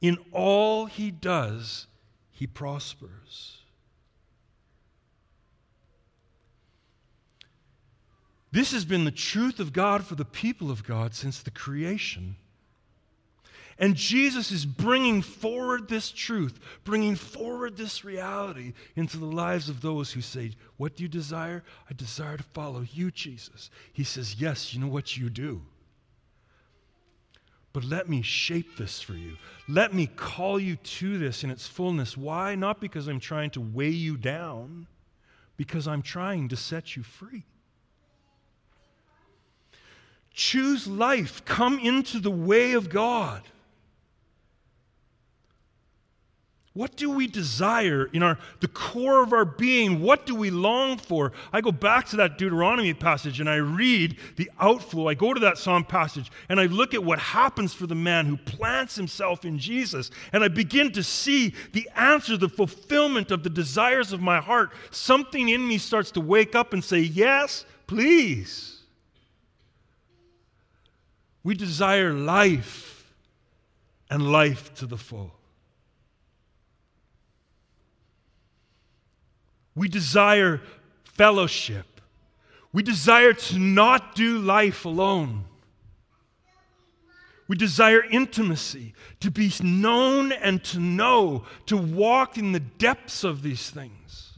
In 0.00 0.18
all 0.32 0.86
he 0.86 1.12
does, 1.12 1.86
he 2.32 2.48
prospers. 2.48 3.58
This 8.50 8.72
has 8.72 8.84
been 8.84 9.04
the 9.04 9.12
truth 9.12 9.60
of 9.60 9.72
God 9.72 10.04
for 10.04 10.16
the 10.16 10.24
people 10.24 10.72
of 10.72 10.82
God 10.82 11.14
since 11.14 11.38
the 11.38 11.52
creation. 11.52 12.34
And 13.78 13.94
Jesus 13.94 14.50
is 14.50 14.64
bringing 14.64 15.20
forward 15.20 15.88
this 15.88 16.10
truth, 16.10 16.58
bringing 16.84 17.14
forward 17.14 17.76
this 17.76 18.04
reality 18.04 18.72
into 18.94 19.18
the 19.18 19.26
lives 19.26 19.68
of 19.68 19.82
those 19.82 20.12
who 20.12 20.22
say, 20.22 20.52
What 20.78 20.96
do 20.96 21.02
you 21.02 21.08
desire? 21.08 21.62
I 21.90 21.92
desire 21.92 22.38
to 22.38 22.42
follow 22.42 22.86
you, 22.90 23.10
Jesus. 23.10 23.70
He 23.92 24.02
says, 24.02 24.36
Yes, 24.40 24.72
you 24.72 24.80
know 24.80 24.88
what 24.88 25.16
you 25.16 25.28
do. 25.28 25.62
But 27.74 27.84
let 27.84 28.08
me 28.08 28.22
shape 28.22 28.78
this 28.78 29.02
for 29.02 29.12
you. 29.12 29.36
Let 29.68 29.92
me 29.92 30.06
call 30.06 30.58
you 30.58 30.76
to 30.76 31.18
this 31.18 31.44
in 31.44 31.50
its 31.50 31.66
fullness. 31.66 32.16
Why? 32.16 32.54
Not 32.54 32.80
because 32.80 33.06
I'm 33.06 33.20
trying 33.20 33.50
to 33.50 33.60
weigh 33.60 33.90
you 33.90 34.16
down, 34.16 34.86
because 35.58 35.86
I'm 35.86 36.00
trying 36.00 36.48
to 36.48 36.56
set 36.56 36.96
you 36.96 37.02
free. 37.02 37.44
Choose 40.32 40.86
life. 40.86 41.44
Come 41.44 41.78
into 41.78 42.18
the 42.18 42.30
way 42.30 42.72
of 42.72 42.88
God. 42.88 43.42
What 46.76 46.94
do 46.94 47.08
we 47.08 47.26
desire 47.26 48.10
in 48.12 48.22
our 48.22 48.38
the 48.60 48.68
core 48.68 49.22
of 49.22 49.32
our 49.32 49.46
being? 49.46 50.02
What 50.02 50.26
do 50.26 50.34
we 50.34 50.50
long 50.50 50.98
for? 50.98 51.32
I 51.50 51.62
go 51.62 51.72
back 51.72 52.04
to 52.08 52.16
that 52.16 52.36
Deuteronomy 52.36 52.92
passage 52.92 53.40
and 53.40 53.48
I 53.48 53.56
read 53.56 54.18
the 54.36 54.50
outflow. 54.60 55.08
I 55.08 55.14
go 55.14 55.32
to 55.32 55.40
that 55.40 55.56
Psalm 55.56 55.84
passage 55.84 56.30
and 56.50 56.60
I 56.60 56.66
look 56.66 56.92
at 56.92 57.02
what 57.02 57.18
happens 57.18 57.72
for 57.72 57.86
the 57.86 57.94
man 57.94 58.26
who 58.26 58.36
plants 58.36 58.94
himself 58.94 59.46
in 59.46 59.58
Jesus 59.58 60.10
and 60.34 60.44
I 60.44 60.48
begin 60.48 60.92
to 60.92 61.02
see 61.02 61.54
the 61.72 61.88
answer, 61.96 62.36
the 62.36 62.46
fulfillment 62.46 63.30
of 63.30 63.42
the 63.42 63.48
desires 63.48 64.12
of 64.12 64.20
my 64.20 64.38
heart. 64.38 64.70
Something 64.90 65.48
in 65.48 65.66
me 65.66 65.78
starts 65.78 66.10
to 66.10 66.20
wake 66.20 66.54
up 66.54 66.74
and 66.74 66.84
say, 66.84 67.00
"Yes, 67.00 67.64
please." 67.86 68.80
We 71.42 71.54
desire 71.54 72.12
life 72.12 73.14
and 74.10 74.30
life 74.30 74.74
to 74.74 74.84
the 74.84 74.98
full. 74.98 75.35
We 79.76 79.88
desire 79.88 80.62
fellowship. 81.04 82.00
We 82.72 82.82
desire 82.82 83.34
to 83.34 83.58
not 83.58 84.16
do 84.16 84.38
life 84.38 84.86
alone. 84.86 85.44
We 87.46 87.56
desire 87.56 88.02
intimacy, 88.02 88.94
to 89.20 89.30
be 89.30 89.52
known 89.62 90.32
and 90.32 90.64
to 90.64 90.80
know, 90.80 91.44
to 91.66 91.76
walk 91.76 92.38
in 92.38 92.50
the 92.50 92.60
depths 92.60 93.22
of 93.22 93.42
these 93.42 93.70
things. 93.70 94.32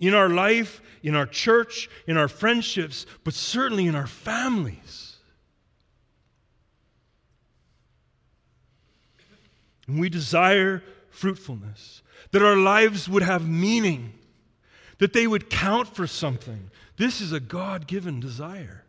In 0.00 0.14
our 0.14 0.30
life, 0.30 0.80
in 1.02 1.14
our 1.14 1.26
church, 1.26 1.90
in 2.06 2.16
our 2.16 2.28
friendships, 2.28 3.04
but 3.24 3.34
certainly 3.34 3.86
in 3.86 3.94
our 3.94 4.06
families. 4.06 5.16
And 9.86 10.00
we 10.00 10.08
desire 10.08 10.82
fruitfulness 11.10 12.02
that 12.30 12.42
our 12.42 12.56
lives 12.56 13.08
would 13.08 13.22
have 13.22 13.48
meaning, 13.48 14.12
that 14.98 15.12
they 15.12 15.26
would 15.26 15.50
count 15.50 15.88
for 15.94 16.06
something. 16.06 16.70
This 16.96 17.20
is 17.20 17.32
a 17.32 17.40
God 17.40 17.86
given 17.86 18.20
desire. 18.20 18.84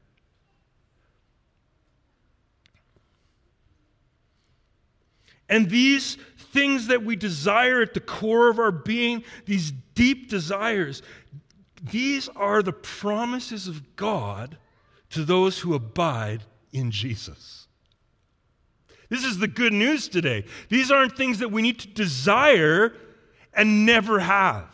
And 5.48 5.70
these 5.70 6.18
things 6.38 6.88
that 6.88 7.04
we 7.04 7.16
desire 7.16 7.82
at 7.82 7.94
the 7.94 8.00
core 8.00 8.50
of 8.50 8.60
our 8.60 8.72
being, 8.72 9.24
these 9.46 9.72
deep 9.94 10.30
desires, 10.30 11.02
these 11.92 12.30
are 12.30 12.64
the 12.64 12.74
promises 12.74 13.68
of 13.68 13.96
God 13.96 14.58
to 15.12 15.24
those 15.24 15.60
who 15.60 15.76
abide 15.76 16.44
in 16.74 16.92
Jesus. 16.92 17.68
This 19.10 19.24
is 19.24 19.38
the 19.38 19.48
good 19.48 19.74
news 19.74 20.08
today. 20.08 20.46
These 20.70 20.90
aren't 20.90 21.16
things 21.16 21.40
that 21.40 21.52
we 21.52 21.62
need 21.62 21.80
to 21.80 21.88
desire 21.88 22.94
and 23.56 23.86
never 23.86 24.20
have. 24.20 24.66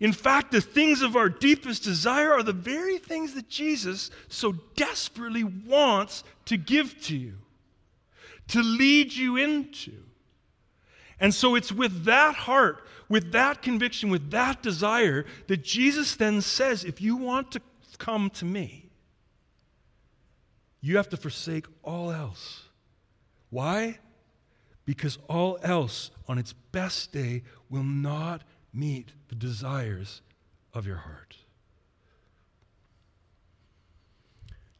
In 0.00 0.12
fact, 0.12 0.50
the 0.52 0.60
things 0.60 1.02
of 1.02 1.16
our 1.16 1.28
deepest 1.28 1.84
desire 1.84 2.32
are 2.32 2.42
the 2.42 2.52
very 2.52 2.98
things 2.98 3.34
that 3.34 3.48
Jesus 3.48 4.10
so 4.28 4.52
desperately 4.76 5.44
wants 5.44 6.24
to 6.46 6.56
give 6.56 7.00
to 7.04 7.16
you, 7.16 7.34
to 8.48 8.62
lead 8.62 9.12
you 9.12 9.36
into. 9.36 9.92
And 11.20 11.32
so 11.32 11.54
it's 11.54 11.72
with 11.72 12.04
that 12.04 12.34
heart, 12.34 12.84
with 13.08 13.32
that 13.32 13.62
conviction, 13.62 14.10
with 14.10 14.30
that 14.32 14.62
desire 14.62 15.24
that 15.46 15.62
Jesus 15.62 16.16
then 16.16 16.40
says, 16.40 16.84
if 16.84 17.00
you 17.00 17.16
want 17.16 17.52
to 17.52 17.60
come 17.98 18.30
to 18.30 18.44
me, 18.44 18.90
you 20.80 20.96
have 20.96 21.08
to 21.10 21.16
forsake 21.16 21.66
all 21.82 22.10
else. 22.10 22.64
Why? 23.48 24.00
Because 24.84 25.18
all 25.28 25.58
else 25.62 26.10
on 26.28 26.38
its 26.38 26.52
best 26.52 27.12
day 27.12 27.42
will 27.68 27.82
not 27.82 28.42
meet 28.72 29.12
the 29.28 29.34
desires 29.34 30.22
of 30.72 30.86
your 30.86 30.96
heart. 30.96 31.36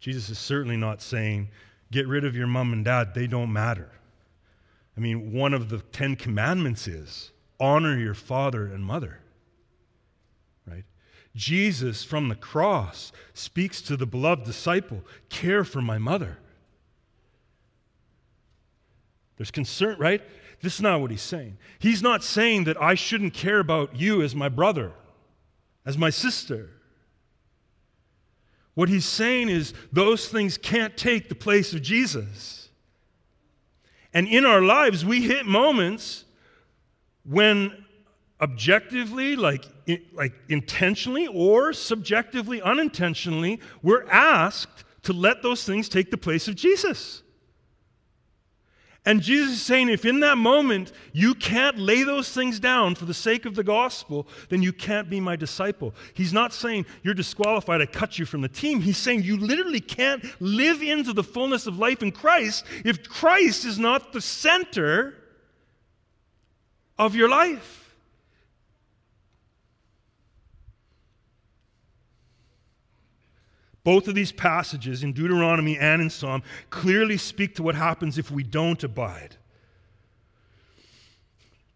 Jesus 0.01 0.29
is 0.29 0.39
certainly 0.39 0.77
not 0.77 1.01
saying, 1.01 1.49
get 1.91 2.07
rid 2.07 2.25
of 2.25 2.37
your 2.37 2.47
mom 2.47 2.73
and 2.73 2.85
dad, 2.85 3.15
they 3.15 3.27
don't 3.27 3.53
matter. 3.53 3.91
I 4.97 5.01
mean, 5.01 5.33
one 5.33 5.55
of 5.55 5.71
the 5.71 5.79
Ten 5.79 6.15
Commandments 6.17 6.87
is 6.87 7.33
honor 7.59 7.99
your 7.99 8.15
father 8.15 8.67
and 8.67 8.85
mother. 8.85 9.21
Right? 10.67 10.85
Jesus 11.35 12.05
from 12.05 12.29
the 12.29 12.35
cross 12.35 13.13
speaks 13.33 13.81
to 13.83 13.97
the 13.97 14.07
beloved 14.07 14.45
disciple 14.45 15.03
care 15.31 15.65
for 15.65 15.81
my 15.81 15.99
mother. 15.99 16.39
There's 19.37 19.51
concern, 19.51 19.99
right? 19.99 20.23
This 20.65 20.77
is 20.77 20.81
not 20.81 21.03
what 21.03 21.11
he's 21.11 21.21
saying. 21.21 21.59
He's 21.79 22.03
not 22.03 22.25
saying 22.25 22.65
that 22.65 22.81
I 22.81 22.95
shouldn't 22.95 23.35
care 23.35 23.59
about 23.59 23.97
you 23.97 24.23
as 24.23 24.35
my 24.35 24.49
brother, 24.49 24.93
as 25.85 25.99
my 25.99 26.09
sister. 26.09 26.71
What 28.73 28.89
he's 28.89 29.05
saying 29.05 29.51
is 29.51 29.75
those 29.93 30.27
things 30.27 30.57
can't 30.57 30.97
take 30.97 31.29
the 31.29 31.35
place 31.35 31.75
of 31.75 31.83
Jesus. 31.83 32.71
And 34.15 34.27
in 34.27 34.47
our 34.47 34.63
lives, 34.63 35.05
we 35.05 35.21
hit 35.21 35.45
moments 35.45 36.25
when 37.27 37.85
objectively, 38.41 39.37
like, 39.37 39.67
like 40.15 40.33
intentionally, 40.49 41.27
or 41.27 41.75
subjectively, 41.75 42.63
unintentionally, 42.63 43.61
we're 43.83 44.09
asked 44.09 44.85
to 45.03 45.13
let 45.13 45.43
those 45.43 45.65
things 45.65 45.91
take 45.91 46.11
the 46.11 46.17
place 46.17 46.49
of 46.49 46.55
Jesus. 46.55 47.23
And 49.07 49.21
Jesus 49.21 49.57
is 49.57 49.63
saying, 49.63 49.91
if 49.91 50.07
in 50.07 50.21
that 50.21 50.39
moment 50.39 50.93
you 51.13 51.35
can't 51.35 51.79
lay 51.79 52.05
those 52.05 52.33
things 52.33 52.59
down 52.59 52.95
for 52.95 53.05
the 53.05 53.13
sake 53.13 53.45
of 53.45 53.55
the 53.55 53.63
gospel, 53.63 54.27
then 54.49 54.63
you 54.63 54.73
can't 54.73 55.11
be 55.11 55.21
my 55.21 55.37
disciple. 55.37 55.95
He's 56.15 56.33
not 56.33 56.55
saying 56.55 56.87
you're 57.03 57.13
disqualified, 57.13 57.83
I 57.83 57.87
cut 57.87 58.19
you 58.19 58.25
from 58.25 58.41
the 58.41 58.49
team. 58.49 58.81
He's 58.81 58.97
saying 58.97 59.23
you 59.23 59.37
literally 59.37 59.81
can't 59.81 60.25
live 60.41 60.83
into 60.83 61.13
the 61.13 61.23
fullness 61.23 61.67
of 61.67 61.79
life 61.79 62.03
in 62.03 62.13
Christ 62.13 62.65
if 62.85 63.07
Christ 63.07 63.67
is 63.67 63.79
not 63.79 64.15
the 64.15 64.23
center 64.23 65.15
of 66.99 67.15
your 67.15 67.29
life. 67.29 67.84
Both 73.85 74.09
of 74.09 74.15
these 74.15 74.33
passages 74.33 75.05
in 75.05 75.13
Deuteronomy 75.13 75.79
and 75.79 76.01
in 76.01 76.09
Psalm 76.09 76.43
clearly 76.71 77.19
speak 77.19 77.55
to 77.57 77.63
what 77.63 77.75
happens 77.75 78.17
if 78.17 78.31
we 78.31 78.43
don't 78.43 78.83
abide. 78.83 79.37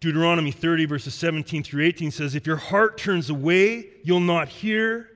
Deuteronomy 0.01 0.51
30, 0.51 0.87
verses 0.87 1.15
17 1.15 1.63
through 1.63 1.85
18 1.85 2.11
says, 2.11 2.35
If 2.35 2.47
your 2.47 2.57
heart 2.57 2.97
turns 2.97 3.29
away, 3.29 3.89
you'll 4.03 4.21
not 4.21 4.49
hear. 4.49 5.11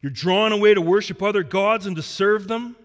You're 0.00 0.10
drawn 0.10 0.52
away 0.52 0.72
to 0.72 0.80
worship 0.80 1.22
other 1.22 1.42
gods 1.42 1.84
and 1.86 1.96
to 1.96 2.02
serve 2.02 2.48
them. 2.48 2.76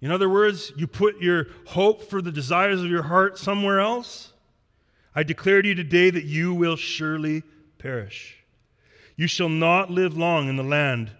In 0.00 0.10
other 0.10 0.30
words, 0.30 0.72
you 0.76 0.86
put 0.86 1.20
your 1.20 1.48
hope 1.66 2.08
for 2.08 2.22
the 2.22 2.32
desires 2.32 2.82
of 2.82 2.90
your 2.90 3.02
heart 3.02 3.38
somewhere 3.38 3.80
else. 3.80 4.32
I 5.14 5.22
declare 5.22 5.60
to 5.60 5.68
you 5.68 5.74
today 5.74 6.10
that 6.10 6.24
you 6.24 6.54
will 6.54 6.76
surely 6.76 7.42
perish. 7.78 8.38
You 9.16 9.26
shall 9.26 9.50
not 9.50 9.90
live 9.90 10.16
long 10.16 10.48
in 10.48 10.56
the 10.56 10.62
land 10.62 11.10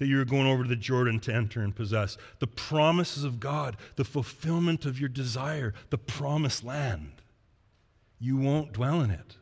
that 0.00 0.06
you're 0.06 0.24
going 0.24 0.46
over 0.46 0.62
to 0.62 0.68
the 0.68 0.74
Jordan 0.74 1.20
to 1.20 1.32
enter 1.32 1.60
and 1.60 1.76
possess. 1.76 2.16
The 2.38 2.46
promises 2.46 3.22
of 3.22 3.38
God, 3.38 3.76
the 3.96 4.04
fulfillment 4.04 4.86
of 4.86 4.98
your 4.98 5.10
desire, 5.10 5.74
the 5.90 5.98
promised 5.98 6.64
land. 6.64 7.12
You 8.18 8.38
won't 8.38 8.72
dwell 8.72 9.02
in 9.02 9.10
it. 9.10 9.36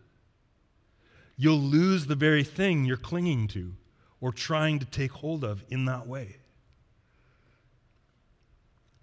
You'll 1.36 1.60
lose 1.60 2.06
the 2.06 2.16
very 2.16 2.42
thing 2.42 2.84
you're 2.84 2.96
clinging 2.96 3.46
to 3.48 3.72
or 4.20 4.32
trying 4.32 4.80
to 4.80 4.84
take 4.84 5.12
hold 5.12 5.44
of 5.44 5.62
in 5.70 5.84
that 5.84 6.08
way. 6.08 6.38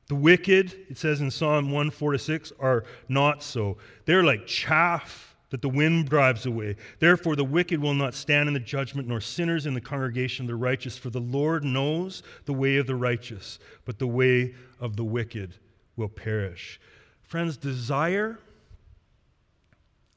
The 0.07 0.15
wicked, 0.15 0.75
it 0.89 0.97
says 0.97 1.21
in 1.21 1.31
Psalm 1.31 1.71
1 1.71 1.89
4 1.89 2.11
to 2.11 2.19
6, 2.19 2.51
are 2.59 2.83
not 3.07 3.41
so. 3.41 3.77
They're 4.03 4.25
like 4.25 4.45
chaff 4.45 5.34
that 5.49 5.61
the 5.61 5.69
wind 5.69 6.09
drives 6.09 6.45
away. 6.45 6.75
Therefore, 6.99 7.35
the 7.35 7.43
wicked 7.43 7.79
will 7.79 7.93
not 7.93 8.13
stand 8.13 8.47
in 8.47 8.53
the 8.53 8.59
judgment, 8.59 9.07
nor 9.07 9.21
sinners 9.21 9.65
in 9.65 9.73
the 9.73 9.81
congregation 9.81 10.45
of 10.45 10.47
the 10.47 10.55
righteous. 10.55 10.97
For 10.97 11.09
the 11.09 11.21
Lord 11.21 11.63
knows 11.63 12.23
the 12.45 12.53
way 12.53 12.77
of 12.77 12.87
the 12.87 12.95
righteous, 12.95 13.59
but 13.85 13.99
the 13.99 14.07
way 14.07 14.55
of 14.79 14.95
the 14.95 15.03
wicked 15.03 15.55
will 15.95 16.09
perish. 16.09 16.79
Friends, 17.23 17.57
desire, 17.57 18.39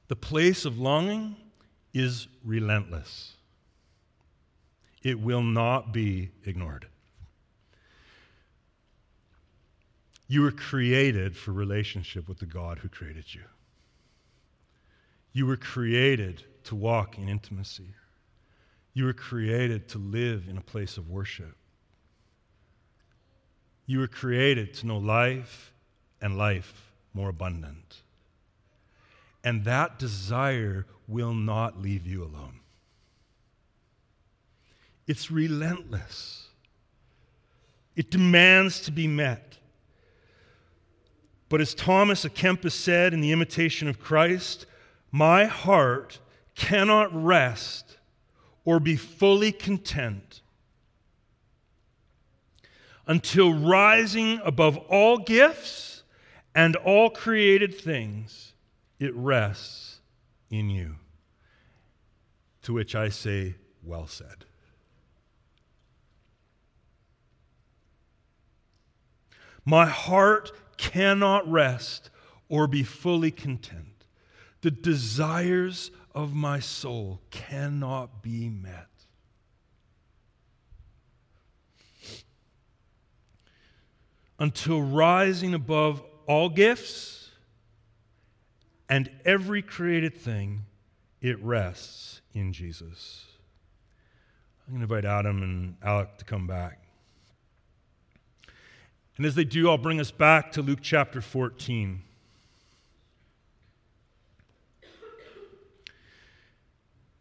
the 0.08 0.16
place 0.16 0.64
of 0.64 0.78
longing, 0.78 1.36
is 1.94 2.28
relentless. 2.44 3.34
It 5.02 5.20
will 5.20 5.42
not 5.42 5.92
be 5.92 6.30
ignored. 6.44 6.86
You 10.26 10.42
were 10.42 10.52
created 10.52 11.36
for 11.36 11.52
relationship 11.52 12.28
with 12.28 12.38
the 12.38 12.46
God 12.46 12.78
who 12.78 12.88
created 12.88 13.34
you. 13.34 13.42
You 15.38 15.46
were 15.46 15.56
created 15.56 16.42
to 16.64 16.74
walk 16.74 17.16
in 17.16 17.28
intimacy. 17.28 17.94
You 18.92 19.04
were 19.04 19.12
created 19.12 19.86
to 19.90 19.98
live 19.98 20.48
in 20.48 20.58
a 20.58 20.60
place 20.60 20.96
of 20.96 21.08
worship. 21.08 21.54
You 23.86 24.00
were 24.00 24.08
created 24.08 24.74
to 24.74 24.88
know 24.88 24.98
life 24.98 25.72
and 26.20 26.36
life 26.36 26.90
more 27.14 27.28
abundant. 27.28 28.02
And 29.44 29.64
that 29.64 30.00
desire 30.00 30.86
will 31.06 31.34
not 31.34 31.80
leave 31.80 32.04
you 32.04 32.24
alone. 32.24 32.58
It's 35.06 35.30
relentless, 35.30 36.48
it 37.94 38.10
demands 38.10 38.80
to 38.80 38.90
be 38.90 39.06
met. 39.06 39.58
But 41.48 41.60
as 41.60 41.74
Thomas 41.74 42.24
à 42.24 42.28
Kempis 42.28 42.72
said 42.72 43.14
in 43.14 43.20
The 43.20 43.30
Imitation 43.30 43.86
of 43.86 44.00
Christ, 44.00 44.66
my 45.10 45.46
heart 45.46 46.18
cannot 46.54 47.10
rest 47.12 47.98
or 48.64 48.78
be 48.80 48.96
fully 48.96 49.52
content 49.52 50.42
until 53.06 53.52
rising 53.54 54.40
above 54.44 54.76
all 54.88 55.18
gifts 55.18 56.02
and 56.54 56.76
all 56.76 57.08
created 57.08 57.74
things, 57.74 58.52
it 58.98 59.14
rests 59.14 60.00
in 60.50 60.68
you. 60.68 60.96
To 62.62 62.74
which 62.74 62.94
I 62.94 63.08
say, 63.08 63.54
Well 63.82 64.06
said. 64.06 64.44
My 69.64 69.86
heart 69.86 70.52
cannot 70.76 71.50
rest 71.50 72.10
or 72.48 72.66
be 72.66 72.82
fully 72.82 73.30
content 73.30 73.97
the 74.60 74.70
desires 74.70 75.90
of 76.14 76.34
my 76.34 76.58
soul 76.60 77.20
cannot 77.30 78.22
be 78.22 78.48
met. 78.48 78.86
Until 84.38 84.80
rising 84.82 85.54
above 85.54 86.02
all 86.26 86.48
gifts 86.48 87.30
and 88.88 89.10
every 89.24 89.62
created 89.62 90.14
thing, 90.16 90.64
it 91.20 91.42
rests 91.42 92.20
in 92.34 92.52
Jesus. 92.52 93.26
I'm 94.66 94.74
going 94.74 94.86
to 94.86 94.94
invite 94.94 95.10
Adam 95.10 95.42
and 95.42 95.76
Alec 95.82 96.18
to 96.18 96.24
come 96.24 96.46
back. 96.46 96.82
And 99.16 99.26
as 99.26 99.34
they 99.34 99.44
do, 99.44 99.68
I'll 99.68 99.78
bring 99.78 99.98
us 99.98 100.12
back 100.12 100.52
to 100.52 100.62
Luke 100.62 100.78
chapter 100.80 101.20
14. 101.20 102.02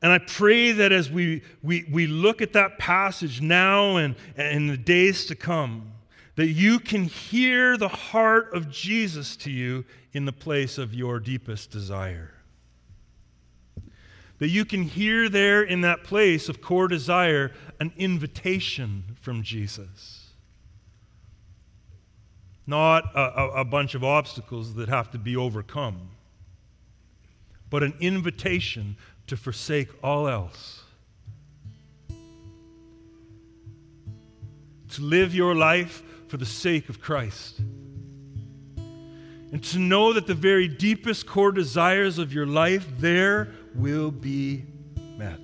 And 0.02 0.12
I 0.12 0.20
pray 0.20 0.72
that 0.74 0.92
as 0.92 1.10
we, 1.10 1.42
we, 1.64 1.86
we 1.92 2.06
look 2.06 2.42
at 2.42 2.54
that 2.54 2.78
passage 2.78 3.42
now 3.42 3.98
and, 3.98 4.16
and 4.36 4.56
in 4.56 4.68
the 4.68 4.78
days 4.78 5.26
to 5.26 5.36
come, 5.36 5.92
that 6.36 6.50
you 6.50 6.80
can 6.80 7.06
hear 7.06 7.78
the 7.78 7.88
heart 7.88 8.54
of 8.54 8.70
Jesus 8.70 9.36
to 9.38 9.52
you 9.52 9.86
in 10.14 10.26
the 10.26 10.32
place 10.32 10.78
of 10.78 10.94
your 10.94 11.20
deepest 11.20 11.72
desire. 11.72 12.32
That 14.38 14.50
you 14.50 14.66
can 14.66 14.84
hear 14.84 15.30
there 15.30 15.64
in 15.64 15.82
that 15.82 16.04
place 16.04 16.48
of 16.48 16.62
core 16.62 16.88
desire 16.88 17.52
an 17.80 17.92
invitation 17.98 19.18
from 19.20 19.42
Jesus. 19.42 20.28
Not 22.68 23.16
a, 23.16 23.20
a, 23.20 23.50
a 23.62 23.66
bunch 23.66 23.96
of 23.96 24.04
obstacles 24.04 24.76
that 24.76 24.90
have 24.90 25.10
to 25.12 25.18
be 25.18 25.36
overcome, 25.36 26.10
but 27.72 27.82
an 27.82 27.96
invitation 28.00 28.96
to 29.28 29.38
forsake 29.38 29.90
all 30.04 30.28
else. 30.28 30.82
To 34.90 35.02
live 35.02 35.36
your 35.36 35.54
life 35.54 36.02
for 36.28 36.38
the 36.38 36.46
sake 36.46 36.90
of 36.90 37.02
Christ. 37.02 37.60
And 39.52 39.64
to 39.66 39.80
know 39.80 40.14
that 40.14 40.28
the 40.28 40.34
very 40.34 40.68
deepest 40.68 41.28
core 41.28 41.52
desires 41.52 42.18
of 42.18 42.34
your 42.34 42.48
life 42.48 42.88
there 42.98 43.50
will 43.76 44.12
be 44.12 44.66
met. 45.18 45.40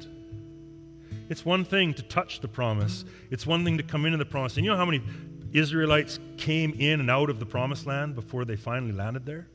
It's 1.30 1.46
one 1.46 1.64
thing 1.64 1.94
to 1.94 2.04
touch 2.04 2.42
the 2.42 2.48
promise, 2.48 3.06
it's 3.32 3.46
one 3.46 3.64
thing 3.64 3.78
to 3.78 3.84
come 3.84 4.06
into 4.06 4.18
the 4.18 4.26
promise. 4.26 4.58
And 4.58 4.66
you 4.66 4.72
know 4.72 4.78
how 4.78 4.86
many 4.86 5.02
Israelites 5.54 6.20
came 6.38 6.74
in 6.80 7.00
and 7.00 7.10
out 7.10 7.30
of 7.30 7.40
the 7.40 7.46
promised 7.46 7.86
land 7.86 8.16
before 8.16 8.46
they 8.46 8.56
finally 8.56 8.92
landed 8.92 9.26
there? 9.26 9.48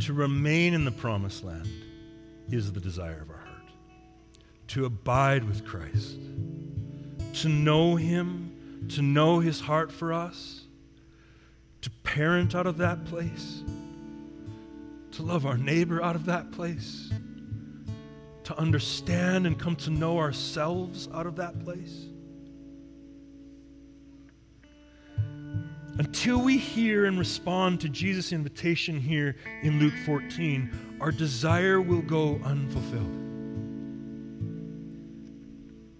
To 0.00 0.12
remain 0.12 0.74
in 0.74 0.84
the 0.84 0.92
promised 0.92 1.44
land 1.44 1.68
is 2.50 2.72
the 2.72 2.80
desire 2.80 3.20
of 3.20 3.30
our 3.30 3.36
heart. 3.36 3.48
To 4.68 4.84
abide 4.84 5.44
with 5.44 5.66
Christ, 5.66 6.18
to 7.34 7.48
know 7.48 7.96
Him, 7.96 8.86
to 8.90 9.02
know 9.02 9.40
His 9.40 9.60
heart 9.60 9.90
for 9.90 10.12
us, 10.12 10.62
to 11.80 11.90
parent 12.02 12.54
out 12.54 12.66
of 12.66 12.78
that 12.78 13.04
place, 13.04 13.62
to 15.12 15.22
love 15.22 15.46
our 15.46 15.56
neighbor 15.56 16.02
out 16.02 16.16
of 16.16 16.26
that 16.26 16.50
place, 16.52 17.10
to 18.44 18.58
understand 18.58 19.46
and 19.46 19.58
come 19.58 19.76
to 19.76 19.90
know 19.90 20.18
ourselves 20.18 21.08
out 21.12 21.26
of 21.26 21.36
that 21.36 21.62
place. 21.64 22.06
Until 25.98 26.40
we 26.40 26.56
hear 26.56 27.06
and 27.06 27.18
respond 27.18 27.80
to 27.80 27.88
Jesus' 27.88 28.32
invitation 28.32 29.00
here 29.00 29.36
in 29.62 29.80
Luke 29.80 29.94
14, 30.06 30.87
our 31.00 31.12
desire 31.12 31.80
will 31.80 32.02
go 32.02 32.40
unfulfilled. 32.44 33.18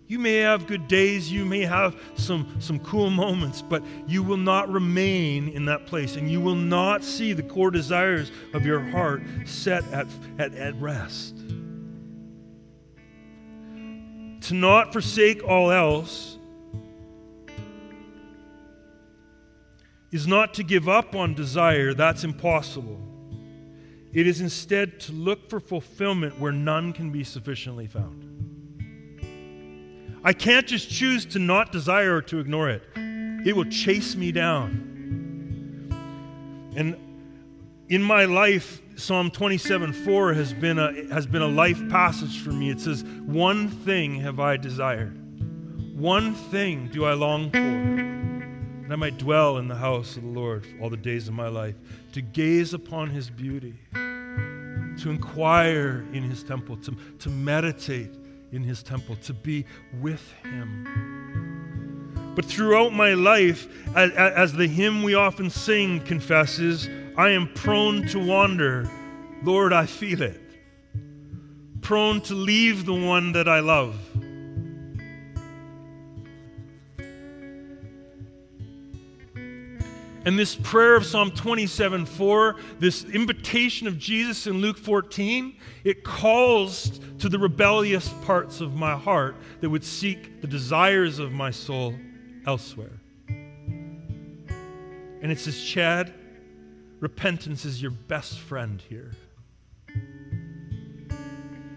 You 0.08 0.18
may 0.18 0.36
have 0.36 0.66
good 0.66 0.88
days, 0.88 1.30
you 1.30 1.44
may 1.44 1.66
have 1.66 2.00
some, 2.16 2.56
some 2.60 2.78
cool 2.78 3.10
moments, 3.10 3.60
but 3.60 3.82
you 4.06 4.22
will 4.22 4.38
not 4.38 4.70
remain 4.70 5.50
in 5.50 5.66
that 5.66 5.84
place 5.84 6.16
and 6.16 6.30
you 6.30 6.40
will 6.40 6.54
not 6.54 7.04
see 7.04 7.34
the 7.34 7.42
core 7.42 7.70
desires 7.70 8.32
of 8.54 8.64
your 8.64 8.80
heart 8.80 9.22
set 9.44 9.84
at, 9.92 10.06
at, 10.38 10.54
at 10.54 10.74
rest. 10.80 11.36
To 14.42 14.54
not 14.54 14.94
forsake 14.94 15.44
all 15.44 15.70
else 15.70 16.38
is 20.10 20.26
not 20.26 20.54
to 20.54 20.62
give 20.62 20.88
up 20.88 21.14
on 21.14 21.34
desire, 21.34 21.92
that's 21.92 22.24
impossible. 22.24 23.17
It 24.18 24.26
is 24.26 24.40
instead 24.40 24.98
to 25.02 25.12
look 25.12 25.48
for 25.48 25.60
fulfillment 25.60 26.40
where 26.40 26.50
none 26.50 26.92
can 26.92 27.10
be 27.10 27.22
sufficiently 27.22 27.86
found. 27.86 28.24
I 30.24 30.32
can't 30.32 30.66
just 30.66 30.90
choose 30.90 31.24
to 31.26 31.38
not 31.38 31.70
desire 31.70 32.16
or 32.16 32.22
to 32.22 32.40
ignore 32.40 32.68
it, 32.68 32.82
it 32.96 33.54
will 33.54 33.66
chase 33.66 34.16
me 34.16 34.32
down. 34.32 35.92
And 36.74 36.96
in 37.88 38.02
my 38.02 38.24
life, 38.24 38.82
Psalm 38.96 39.30
27 39.30 39.92
4 39.92 40.34
has 40.34 40.52
been, 40.52 40.80
a, 40.80 40.92
has 41.14 41.28
been 41.28 41.42
a 41.42 41.46
life 41.46 41.88
passage 41.88 42.42
for 42.42 42.50
me. 42.50 42.70
It 42.70 42.80
says, 42.80 43.04
One 43.04 43.68
thing 43.68 44.16
have 44.22 44.40
I 44.40 44.56
desired, 44.56 45.16
one 45.96 46.34
thing 46.34 46.88
do 46.88 47.04
I 47.04 47.12
long 47.12 47.52
for, 47.52 47.58
and 47.58 48.92
I 48.92 48.96
might 48.96 49.16
dwell 49.16 49.58
in 49.58 49.68
the 49.68 49.76
house 49.76 50.16
of 50.16 50.24
the 50.24 50.28
Lord 50.28 50.66
all 50.82 50.90
the 50.90 50.96
days 50.96 51.28
of 51.28 51.34
my 51.34 51.46
life, 51.46 51.76
to 52.14 52.20
gaze 52.20 52.74
upon 52.74 53.10
his 53.10 53.30
beauty, 53.30 53.76
to 54.98 55.10
inquire 55.10 56.04
in 56.12 56.22
his 56.22 56.42
temple, 56.42 56.76
to, 56.78 56.96
to 57.20 57.28
meditate 57.28 58.10
in 58.52 58.62
his 58.62 58.82
temple, 58.82 59.16
to 59.16 59.32
be 59.32 59.64
with 60.00 60.32
him. 60.42 62.32
But 62.34 62.44
throughout 62.44 62.92
my 62.92 63.14
life, 63.14 63.66
as, 63.96 64.12
as, 64.12 64.52
the 64.52 64.66
hymn 64.66 65.02
we 65.02 65.14
often 65.14 65.50
sing 65.50 66.00
confesses, 66.00 66.88
I 67.16 67.30
am 67.30 67.52
prone 67.54 68.06
to 68.08 68.24
wander. 68.24 68.88
Lord, 69.42 69.72
I 69.72 69.86
feel 69.86 70.22
it. 70.22 70.40
Prone 71.80 72.20
to 72.22 72.34
leave 72.34 72.86
the 72.86 72.94
one 72.94 73.32
that 73.32 73.48
I 73.48 73.60
love. 73.60 73.96
And 80.24 80.38
this 80.38 80.56
prayer 80.56 80.96
of 80.96 81.06
Psalm 81.06 81.30
27 81.30 82.04
4, 82.04 82.56
this 82.78 83.04
invitation 83.04 83.86
of 83.86 83.98
Jesus 83.98 84.46
in 84.46 84.60
Luke 84.60 84.76
14, 84.76 85.56
it 85.84 86.04
calls 86.04 87.00
to 87.18 87.28
the 87.28 87.38
rebellious 87.38 88.08
parts 88.24 88.60
of 88.60 88.74
my 88.74 88.96
heart 88.96 89.36
that 89.60 89.70
would 89.70 89.84
seek 89.84 90.40
the 90.40 90.46
desires 90.46 91.18
of 91.18 91.32
my 91.32 91.50
soul 91.50 91.94
elsewhere. 92.46 93.00
And 95.20 95.32
it 95.32 95.38
says, 95.38 95.62
Chad, 95.62 96.12
repentance 97.00 97.64
is 97.64 97.80
your 97.80 97.90
best 97.90 98.38
friend 98.38 98.82
here. 98.88 99.12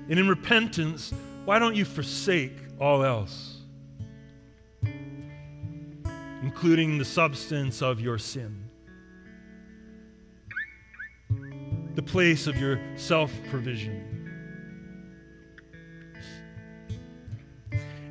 And 0.10 0.20
in 0.20 0.28
repentance, 0.28 1.14
why 1.46 1.58
don't 1.60 1.76
you 1.76 1.86
forsake 1.86 2.58
all 2.80 3.04
else? 3.04 3.51
Including 6.42 6.98
the 6.98 7.06
substance 7.06 7.82
of 7.82 8.00
your 8.00 8.18
sin, 8.18 8.70
the 11.96 12.02
place 12.02 12.48
of 12.48 12.58
your 12.58 12.80
self 12.96 13.32
provision. 13.50 14.08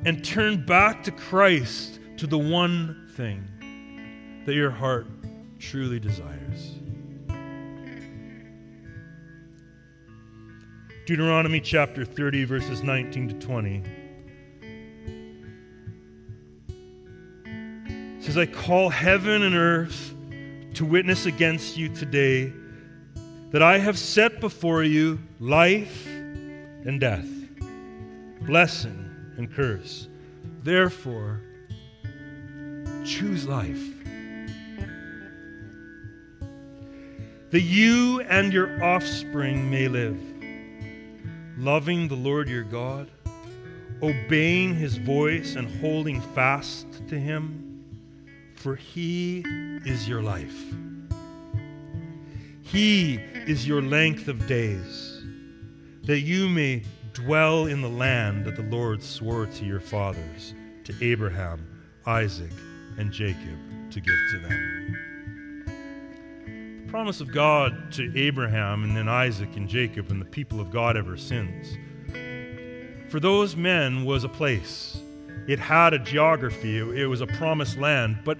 And 0.05 0.23
turn 0.25 0.65
back 0.65 1.03
to 1.03 1.11
Christ, 1.11 1.99
to 2.17 2.25
the 2.25 2.37
one 2.37 3.07
thing 3.15 4.43
that 4.45 4.53
your 4.53 4.71
heart 4.71 5.07
truly 5.59 5.99
desires. 5.99 6.75
Deuteronomy 11.05 11.59
chapter 11.59 12.05
30, 12.05 12.45
verses 12.45 12.83
19 12.83 13.29
to 13.29 13.35
20. 13.35 14.00
Says, 18.31 18.37
I 18.37 18.45
call 18.45 18.87
heaven 18.87 19.43
and 19.43 19.55
earth 19.55 20.13
to 20.75 20.85
witness 20.85 21.25
against 21.25 21.75
you 21.75 21.89
today 21.89 22.53
that 23.49 23.61
I 23.61 23.77
have 23.77 23.99
set 23.99 24.39
before 24.39 24.83
you 24.83 25.19
life 25.41 26.07
and 26.07 26.97
death, 26.97 27.27
blessing 28.43 29.33
and 29.35 29.53
curse. 29.53 30.07
Therefore, 30.63 31.41
choose 33.03 33.45
life. 33.45 33.83
That 37.49 37.61
you 37.61 38.21
and 38.21 38.53
your 38.53 38.81
offspring 38.81 39.69
may 39.69 39.89
live, 39.89 40.21
loving 41.57 42.07
the 42.07 42.15
Lord 42.15 42.47
your 42.47 42.63
God, 42.63 43.11
obeying 44.01 44.73
his 44.73 44.95
voice 44.95 45.57
and 45.57 45.69
holding 45.81 46.21
fast 46.33 46.87
to 47.09 47.19
him 47.19 47.60
for 48.61 48.75
he 48.75 49.43
is 49.85 50.07
your 50.07 50.21
life. 50.21 50.73
He 52.61 53.15
is 53.15 53.67
your 53.67 53.81
length 53.81 54.27
of 54.27 54.45
days, 54.47 55.23
that 56.03 56.19
you 56.19 56.47
may 56.47 56.83
dwell 57.13 57.65
in 57.65 57.81
the 57.81 57.89
land 57.89 58.45
that 58.45 58.55
the 58.55 58.61
Lord 58.63 59.01
swore 59.01 59.47
to 59.47 59.65
your 59.65 59.79
fathers, 59.79 60.53
to 60.83 60.93
Abraham, 61.01 61.67
Isaac, 62.05 62.51
and 62.97 63.11
Jacob, 63.11 63.57
to 63.89 63.99
give 63.99 64.15
to 64.31 64.39
them. 64.39 65.65
The 66.85 66.91
promise 66.91 67.19
of 67.19 67.33
God 67.33 67.91
to 67.93 68.11
Abraham 68.15 68.83
and 68.83 68.95
then 68.95 69.09
Isaac 69.09 69.55
and 69.55 69.67
Jacob 69.67 70.11
and 70.11 70.21
the 70.21 70.25
people 70.25 70.61
of 70.61 70.69
God 70.71 70.95
ever 70.95 71.17
since 71.17 71.67
for 73.11 73.19
those 73.19 73.57
men 73.57 74.05
was 74.05 74.23
a 74.23 74.29
place. 74.29 74.97
It 75.47 75.59
had 75.59 75.93
a 75.93 75.99
geography, 75.99 76.77
it 76.77 77.05
was 77.05 77.21
a 77.21 77.27
promised 77.27 77.77
land, 77.77 78.19
but 78.23 78.37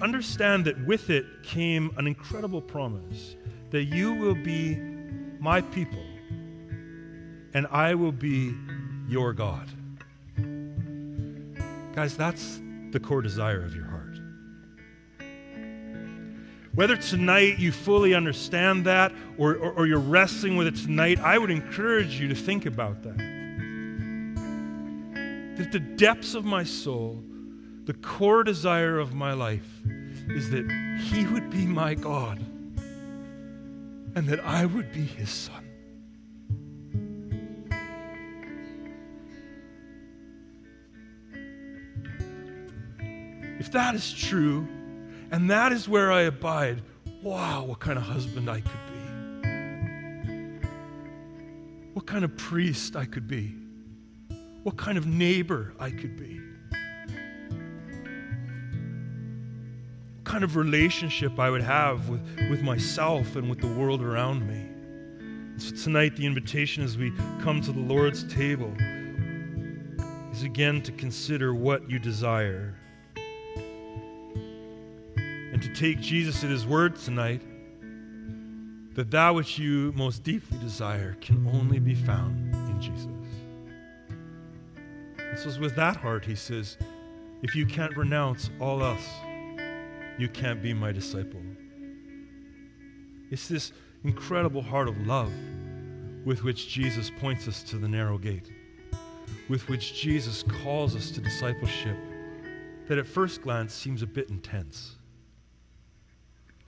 understand 0.00 0.64
that 0.66 0.84
with 0.86 1.10
it 1.10 1.24
came 1.42 1.90
an 1.96 2.06
incredible 2.06 2.60
promise 2.60 3.36
that 3.70 3.84
you 3.84 4.12
will 4.14 4.34
be 4.34 4.76
my 5.38 5.60
people 5.60 6.04
and 7.54 7.66
I 7.70 7.94
will 7.94 8.12
be 8.12 8.54
your 9.08 9.32
God. 9.32 9.68
Guys, 11.94 12.16
that's 12.16 12.60
the 12.90 13.00
core 13.00 13.22
desire 13.22 13.62
of 13.62 13.74
your 13.74 13.84
heart. 13.84 14.02
Whether 16.74 16.96
tonight 16.96 17.58
you 17.58 17.70
fully 17.70 18.14
understand 18.14 18.86
that 18.86 19.12
or, 19.36 19.54
or, 19.56 19.72
or, 19.72 19.86
you're 19.86 19.98
wrestling 19.98 20.56
with 20.56 20.66
it 20.66 20.76
tonight, 20.76 21.20
I 21.20 21.36
would 21.36 21.50
encourage 21.50 22.18
you 22.18 22.28
to 22.28 22.34
think 22.34 22.64
about 22.64 23.02
that. 23.02 23.31
That 25.56 25.70
the 25.70 25.80
depths 25.80 26.34
of 26.34 26.44
my 26.44 26.64
soul, 26.64 27.22
the 27.84 27.94
core 27.94 28.42
desire 28.44 28.98
of 28.98 29.14
my 29.14 29.32
life, 29.32 29.68
is 30.28 30.50
that 30.50 30.70
He 31.00 31.26
would 31.26 31.50
be 31.50 31.66
my 31.66 31.94
God 31.94 32.38
and 34.14 34.28
that 34.28 34.40
I 34.40 34.66
would 34.66 34.92
be 34.92 35.04
His 35.04 35.30
Son. 35.30 35.64
If 43.58 43.70
that 43.72 43.94
is 43.94 44.12
true, 44.12 44.66
and 45.30 45.48
that 45.50 45.72
is 45.72 45.88
where 45.88 46.10
I 46.12 46.22
abide, 46.22 46.82
wow, 47.22 47.64
what 47.64 47.78
kind 47.78 47.96
of 47.96 48.04
husband 48.04 48.50
I 48.50 48.60
could 48.60 48.80
be. 48.88 48.98
What 51.94 52.06
kind 52.06 52.24
of 52.24 52.36
priest 52.36 52.96
I 52.96 53.04
could 53.04 53.28
be. 53.28 53.61
What 54.62 54.76
kind 54.76 54.96
of 54.96 55.06
neighbor 55.06 55.72
I 55.78 55.90
could 55.90 56.16
be. 56.16 56.40
What 60.16 60.24
kind 60.24 60.44
of 60.44 60.56
relationship 60.56 61.38
I 61.38 61.50
would 61.50 61.62
have 61.62 62.08
with, 62.08 62.20
with 62.48 62.62
myself 62.62 63.36
and 63.36 63.50
with 63.50 63.60
the 63.60 63.66
world 63.66 64.02
around 64.02 64.46
me. 64.46 64.68
So 65.58 65.74
tonight, 65.76 66.16
the 66.16 66.26
invitation 66.26 66.82
as 66.82 66.96
we 66.96 67.12
come 67.42 67.60
to 67.60 67.72
the 67.72 67.80
Lord's 67.80 68.24
table 68.32 68.72
is 70.32 70.42
again 70.44 70.80
to 70.82 70.92
consider 70.92 71.54
what 71.54 71.90
you 71.90 71.98
desire 71.98 72.74
and 75.16 75.62
to 75.62 75.74
take 75.74 76.00
Jesus 76.00 76.42
at 76.42 76.50
his 76.50 76.66
word 76.66 76.96
tonight 76.96 77.42
that 78.94 79.10
that 79.10 79.34
which 79.34 79.58
you 79.58 79.92
most 79.94 80.22
deeply 80.22 80.58
desire 80.58 81.16
can 81.20 81.46
only 81.48 81.78
be 81.78 81.94
found 81.94 82.54
in 82.54 82.80
Jesus. 82.80 83.11
So, 85.42 85.60
with 85.60 85.74
that 85.74 85.96
heart, 85.96 86.24
he 86.24 86.36
says, 86.36 86.78
if 87.42 87.56
you 87.56 87.66
can't 87.66 87.96
renounce 87.96 88.48
all 88.60 88.84
else, 88.84 89.08
you 90.16 90.28
can't 90.28 90.62
be 90.62 90.72
my 90.72 90.92
disciple. 90.92 91.40
It's 93.28 93.48
this 93.48 93.72
incredible 94.04 94.62
heart 94.62 94.86
of 94.86 95.04
love 95.04 95.32
with 96.24 96.44
which 96.44 96.68
Jesus 96.68 97.10
points 97.18 97.48
us 97.48 97.64
to 97.64 97.76
the 97.76 97.88
narrow 97.88 98.18
gate, 98.18 98.52
with 99.48 99.68
which 99.68 100.00
Jesus 100.00 100.44
calls 100.44 100.94
us 100.94 101.10
to 101.10 101.20
discipleship 101.20 101.96
that 102.86 102.98
at 102.98 103.06
first 103.08 103.42
glance 103.42 103.74
seems 103.74 104.02
a 104.02 104.06
bit 104.06 104.30
intense. 104.30 104.94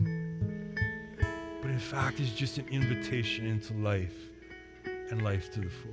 But 0.01 1.71
in 1.71 1.79
fact, 1.79 2.19
is 2.19 2.33
just 2.33 2.59
an 2.59 2.67
invitation 2.71 3.47
into 3.47 3.73
life 3.75 4.17
and 4.85 5.23
life 5.23 5.53
to 5.53 5.61
the 5.61 5.71
full. 5.71 5.93